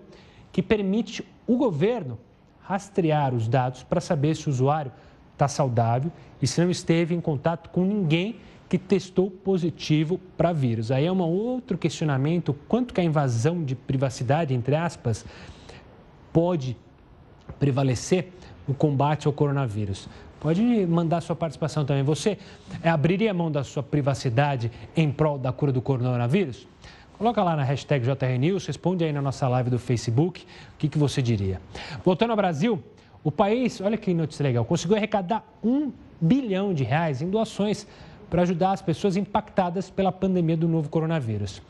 [0.52, 2.18] que permite o governo
[2.62, 4.90] rastrear os dados para saber se o usuário
[5.32, 8.36] está saudável e se não esteve em contato com ninguém
[8.68, 10.90] que testou positivo para vírus.
[10.90, 15.24] Aí é um outro questionamento, quanto que a invasão de privacidade, entre aspas,
[16.32, 16.76] pode
[17.58, 18.32] prevalecer
[18.66, 20.08] no combate ao coronavírus.
[20.40, 22.02] Pode mandar sua participação também.
[22.02, 22.38] Você
[22.82, 26.66] abriria mão da sua privacidade em prol da cura do coronavírus?
[27.16, 30.46] Coloca lá na hashtag JRNews, responde aí na nossa live do Facebook o
[30.76, 31.60] que, que você diria.
[32.04, 32.82] Voltando ao Brasil,
[33.24, 35.90] o país, olha que notícia legal, conseguiu arrecadar um
[36.20, 37.86] bilhão de reais em doações
[38.28, 41.62] para ajudar as pessoas impactadas pela pandemia do novo coronavírus.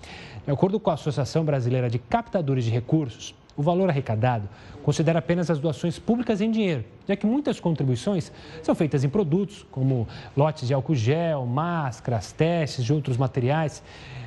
[0.44, 4.48] De acordo com a Associação Brasileira de Captadores de Recursos, o valor arrecadado
[4.82, 8.30] considera apenas as doações públicas em dinheiro, já que muitas contribuições
[8.62, 13.82] são feitas em produtos, como lotes de álcool gel, máscaras, testes de outros materiais,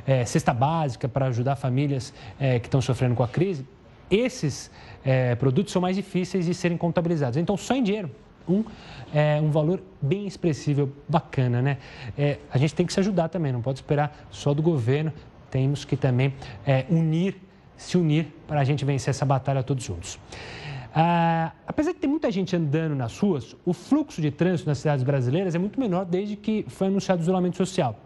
[0.05, 3.65] é, cesta básica para ajudar famílias é, que estão sofrendo com a crise.
[4.09, 4.71] Esses
[5.05, 7.37] é, produtos são mais difíceis de serem contabilizados.
[7.37, 8.09] Então, só em dinheiro,
[8.47, 8.63] um,
[9.13, 11.77] é, um valor bem expressivo, bacana, né?
[12.17, 15.11] É, a gente tem que se ajudar também, não pode esperar só do governo,
[15.49, 16.33] temos que também
[16.65, 17.35] é, unir
[17.79, 20.19] se unir para a gente vencer essa batalha todos juntos.
[20.93, 25.03] Ah, apesar de ter muita gente andando nas ruas, o fluxo de trânsito nas cidades
[25.03, 27.97] brasileiras é muito menor desde que foi anunciado o isolamento social.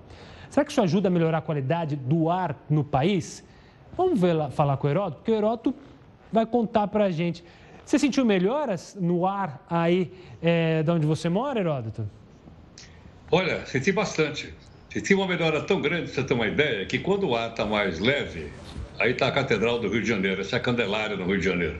[0.49, 3.43] Será que isso ajuda a melhorar a qualidade do ar no país?
[3.97, 5.73] Vamos ver falar com o Heródoto, porque o Heródoto
[6.31, 7.43] vai contar para a gente.
[7.85, 10.11] Você sentiu melhoras no ar aí
[10.41, 12.09] é, de onde você mora, Heródoto?
[13.31, 14.53] Olha, senti bastante.
[14.89, 17.99] Senti uma melhora tão grande, você ter uma ideia, que quando o ar está mais
[17.99, 18.51] leve,
[18.99, 21.45] Aí está a Catedral do Rio de Janeiro, essa é a Candelária no Rio de
[21.45, 21.77] Janeiro.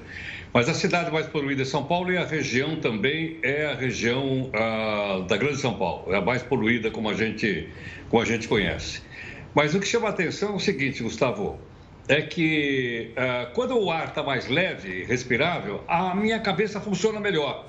[0.51, 4.49] Mas a cidade mais poluída é São Paulo e a região também é a região
[4.53, 7.69] ah, da Grande São Paulo, é a mais poluída como a gente,
[8.09, 9.01] como a gente conhece.
[9.53, 11.59] Mas o que chama a atenção é o seguinte, Gustavo,
[12.07, 17.67] é que ah, quando o ar está mais leve, respirável, a minha cabeça funciona melhor.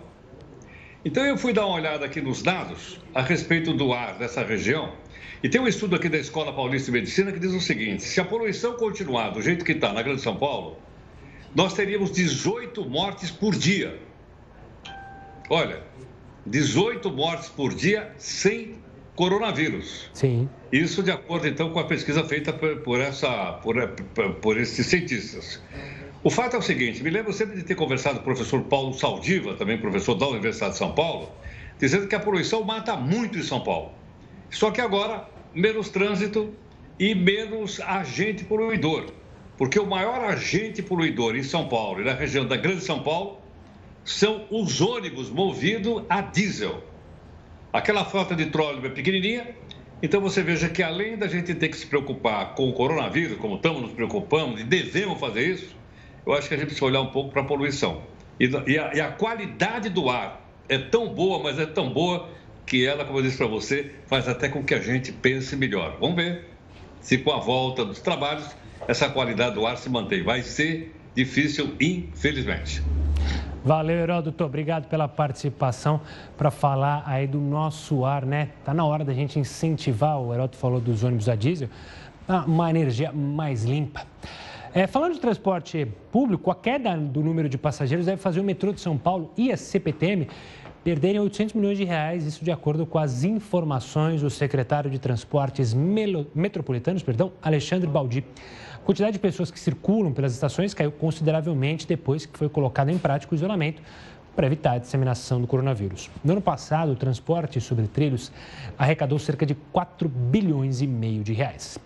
[1.04, 4.92] Então eu fui dar uma olhada aqui nos dados a respeito do ar dessa região
[5.44, 8.18] e tem um estudo aqui da Escola Paulista de Medicina que diz o seguinte: se
[8.18, 10.78] a poluição continuar do jeito que está na Grande São Paulo,
[11.54, 14.00] nós teríamos 18 mortes por dia.
[15.50, 15.82] Olha,
[16.46, 18.82] 18 mortes por dia sem
[19.14, 20.10] coronavírus.
[20.12, 20.48] Sim.
[20.72, 23.76] Isso de acordo, então, com a pesquisa feita por, essa, por,
[24.40, 25.60] por esses cientistas.
[26.22, 28.94] O fato é o seguinte, me lembro sempre de ter conversado com o professor Paulo
[28.94, 31.30] Saldiva, também professor da Universidade de São Paulo,
[31.78, 33.92] dizendo que a poluição mata muito em São Paulo.
[34.50, 36.54] Só que agora, menos trânsito
[36.98, 39.06] e menos agente poluidor.
[39.56, 43.38] Porque o maior agente poluidor em São Paulo e na região da Grande São Paulo
[44.04, 46.82] são os ônibus movidos a diesel.
[47.74, 49.48] Aquela frota de trólebus é pequenininha,
[50.00, 53.56] então você veja que além da gente ter que se preocupar com o coronavírus, como
[53.56, 55.74] estamos nos preocupando e devemos fazer isso,
[56.24, 58.04] eu acho que a gente precisa olhar um pouco para a poluição.
[58.38, 62.28] E, e, a, e a qualidade do ar é tão boa, mas é tão boa
[62.64, 65.96] que ela, como eu disse para você, faz até com que a gente pense melhor.
[65.98, 66.44] Vamos ver
[67.00, 68.54] se com a volta dos trabalhos
[68.86, 70.22] essa qualidade do ar se mantém.
[70.22, 72.84] Vai ser difícil, infelizmente.
[73.64, 74.44] Valeu, Heródoto.
[74.44, 75.98] Obrigado pela participação
[76.36, 78.50] para falar aí do nosso ar, né?
[78.62, 81.70] Tá na hora da gente incentivar, o Heródoto falou dos ônibus a diesel,
[82.46, 84.06] uma energia mais limpa.
[84.74, 88.70] É, falando de transporte público, a queda do número de passageiros deve fazer o metrô
[88.70, 90.28] de São Paulo e a CPTM
[90.84, 95.72] perderem 800 milhões de reais, isso de acordo com as informações do secretário de Transportes
[95.72, 98.22] Metropolitanos, perdão, Alexandre Baldi.
[98.84, 102.98] A quantidade de pessoas que circulam pelas estações caiu consideravelmente depois que foi colocado em
[102.98, 103.80] prática o isolamento
[104.36, 106.10] para evitar a disseminação do coronavírus.
[106.22, 108.30] No ano passado, o transporte sobre trilhos
[108.76, 111.78] arrecadou cerca de 4 bilhões e meio de reais.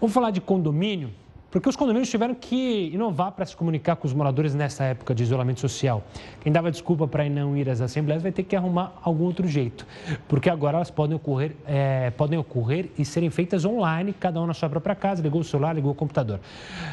[0.00, 1.10] Vamos falar de condomínio.
[1.54, 5.22] Porque os condomínios tiveram que inovar para se comunicar com os moradores nessa época de
[5.22, 6.02] isolamento social.
[6.40, 9.86] Quem dava desculpa para não ir às assembleias vai ter que arrumar algum outro jeito,
[10.26, 14.52] porque agora elas podem ocorrer, é, podem ocorrer e serem feitas online, cada um na
[14.52, 16.40] sua própria casa, ligou o celular, ligou o computador.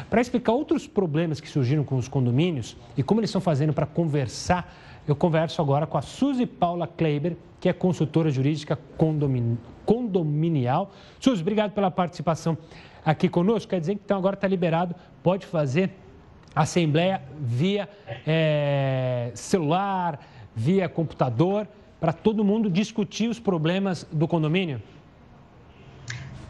[0.08, 3.84] Para explicar outros problemas que surgiram com os condomínios e como eles estão fazendo para
[3.84, 4.72] conversar,
[5.06, 8.78] eu converso agora com a Suzy Paula Kleiber, que é consultora jurídica
[9.84, 10.90] condominial.
[11.18, 12.56] Suzy, obrigado pela participação
[13.04, 15.90] aqui conosco, quer dizer que então agora está liberado, pode fazer
[16.54, 17.88] assembleia via
[18.26, 20.20] é, celular,
[20.54, 21.66] via computador,
[21.98, 24.82] para todo mundo discutir os problemas do condomínio?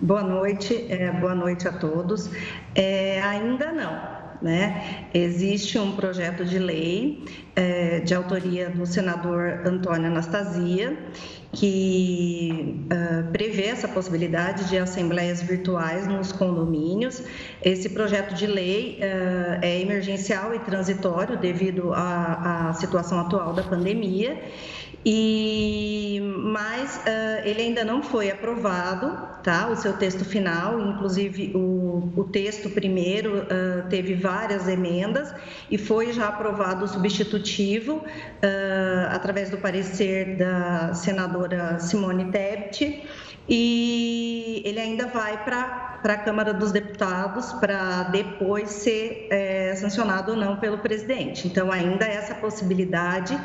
[0.00, 2.30] Boa noite, é, boa noite a todos.
[2.74, 4.21] É, ainda não.
[4.43, 5.07] Né?
[5.14, 7.24] Existe um projeto de lei
[7.55, 10.99] é, de autoria do senador Antônio Anastasia
[11.53, 17.22] que uh, prevê essa possibilidade de assembleias virtuais nos condomínios.
[17.62, 23.62] Esse projeto de lei uh, é emergencial e transitório devido à, à situação atual da
[23.62, 24.40] pandemia
[25.05, 26.20] e
[26.53, 29.68] mas uh, ele ainda não foi aprovado, tá?
[29.68, 35.34] O seu texto final, inclusive o, o texto primeiro uh, teve várias emendas
[35.70, 43.03] e foi já aprovado o substitutivo uh, através do parecer da senadora Simone Tebet
[43.49, 50.36] e ele ainda vai para a Câmara dos Deputados para depois ser é, sancionado ou
[50.36, 51.47] não pelo presidente.
[51.47, 53.38] Então, ainda essa possibilidade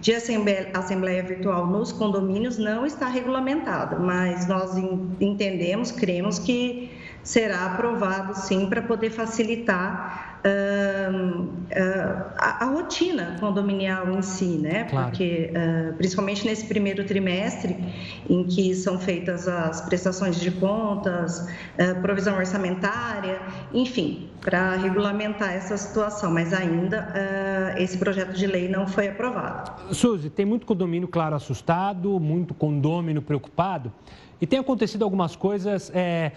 [0.00, 4.76] de assembleia, assembleia virtual nos condomínios não está regulamentada, mas nós
[5.20, 6.90] entendemos, cremos que
[7.22, 14.84] será aprovado sim para poder facilitar uh, uh, a, a, rotina condominial em si, né?
[14.84, 15.08] Claro.
[15.08, 17.76] Porque uh, principalmente nesse primeiro trimestre
[18.28, 21.46] em que são feitas as prestações de contas,
[22.00, 23.40] provisão orçamentária,
[23.72, 27.12] enfim, para regulamentar essa situação, mas ainda
[27.76, 29.94] esse projeto de lei não foi aprovado.
[29.94, 33.92] Suzy, tem muito condomínio, claro, assustado, muito condômino preocupado,
[34.40, 35.90] e tem acontecido algumas coisas.
[35.94, 36.32] É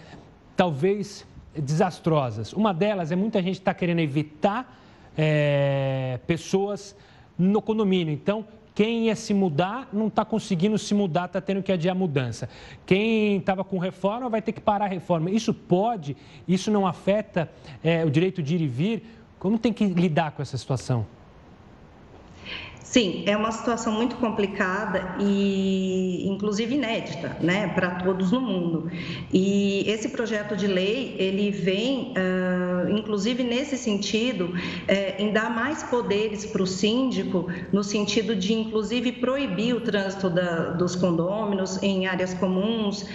[0.55, 1.25] talvez
[1.55, 2.53] desastrosas.
[2.53, 4.79] Uma delas é muita gente está querendo evitar
[5.17, 6.95] é, pessoas
[7.37, 8.13] no condomínio.
[8.13, 11.97] Então, quem ia se mudar não está conseguindo se mudar, está tendo que adiar a
[11.97, 12.49] mudança.
[12.85, 15.31] Quem estava com reforma vai ter que parar a reforma.
[15.31, 17.49] Isso pode, isso não afeta
[17.81, 19.03] é, o direito de ir e vir.
[19.39, 21.05] Como tem que lidar com essa situação?
[22.86, 28.89] Sim, é uma situação muito complicada e, inclusive, inédita, né, para todos no mundo.
[29.33, 35.81] E esse projeto de lei ele vem, uh, inclusive nesse sentido, uh, em dar mais
[35.81, 42.05] poderes para o síndico, no sentido de, inclusive, proibir o trânsito da, dos condôminos em
[42.05, 43.07] áreas comuns, uh,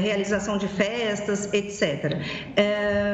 [0.00, 2.22] realização de festas, etc.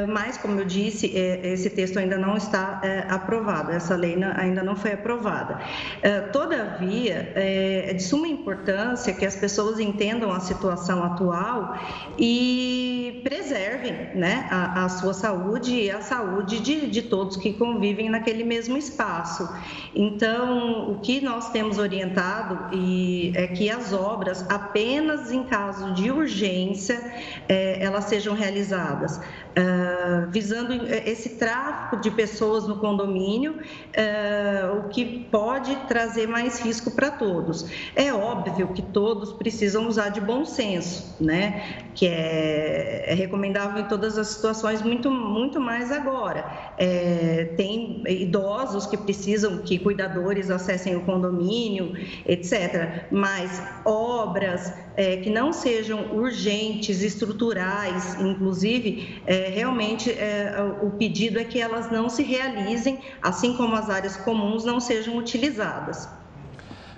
[0.08, 3.72] mas, como eu disse, esse texto ainda não está aprovado.
[3.72, 5.60] Essa lei ainda não foi aprovada.
[6.02, 11.78] É, todavia, é, é de suma importância que as pessoas entendam a situação atual
[12.18, 18.10] e preservem né, a, a sua saúde e a saúde de, de todos que convivem
[18.10, 19.48] naquele mesmo espaço.
[19.94, 26.10] Então, o que nós temos orientado e é que as obras, apenas em caso de
[26.10, 27.00] urgência,
[27.48, 29.20] é, elas sejam realizadas.
[29.56, 30.72] Uh, visando
[31.06, 37.64] esse tráfico de pessoas no condomínio, uh, o que pode trazer mais risco para todos.
[37.94, 41.84] É óbvio que todos precisam usar de bom senso, né?
[41.94, 46.44] Que é, é recomendável em todas as situações, muito, muito mais agora.
[46.76, 51.92] É, tem idosos que precisam que cuidadores acessem o condomínio,
[52.26, 53.04] etc.
[53.12, 61.44] Mas obras é, que não sejam urgentes, estruturais, inclusive, é, realmente é, o pedido é
[61.44, 66.08] que elas não se realizem, assim como as áreas comuns não sejam utilizadas.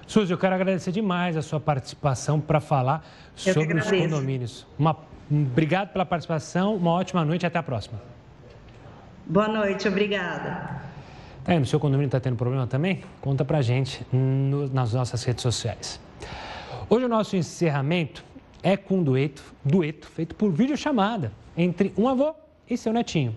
[0.07, 3.05] Suzy, eu quero agradecer demais a sua participação para falar
[3.45, 4.67] eu sobre os condomínios.
[4.79, 4.97] Uma,
[5.31, 8.01] obrigado pela participação, uma ótima noite e até a próxima.
[9.27, 10.81] Boa noite, obrigada.
[11.43, 13.03] Tá aí, no seu condomínio está tendo problema também?
[13.21, 16.01] Conta para gente no, nas nossas redes sociais.
[16.89, 18.25] Hoje o nosso encerramento
[18.67, 22.35] é com um dueto, dueto feito por videochamada entre um avô
[22.69, 23.33] e seu netinho.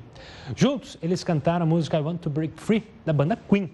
[0.55, 3.69] Juntos, eles cantaram a música I Want to Break Free, da banda Queen.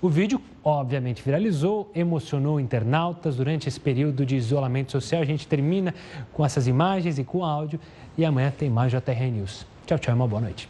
[0.00, 5.20] O vídeo, obviamente, viralizou, emocionou internautas durante esse período de isolamento social.
[5.20, 5.92] A gente termina
[6.32, 7.80] com essas imagens e com áudio
[8.16, 9.66] e amanhã tem mais JR News.
[9.86, 10.68] Tchau, tchau, uma boa noite.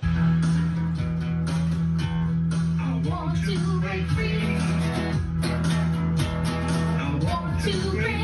[7.60, 8.19] satisfied.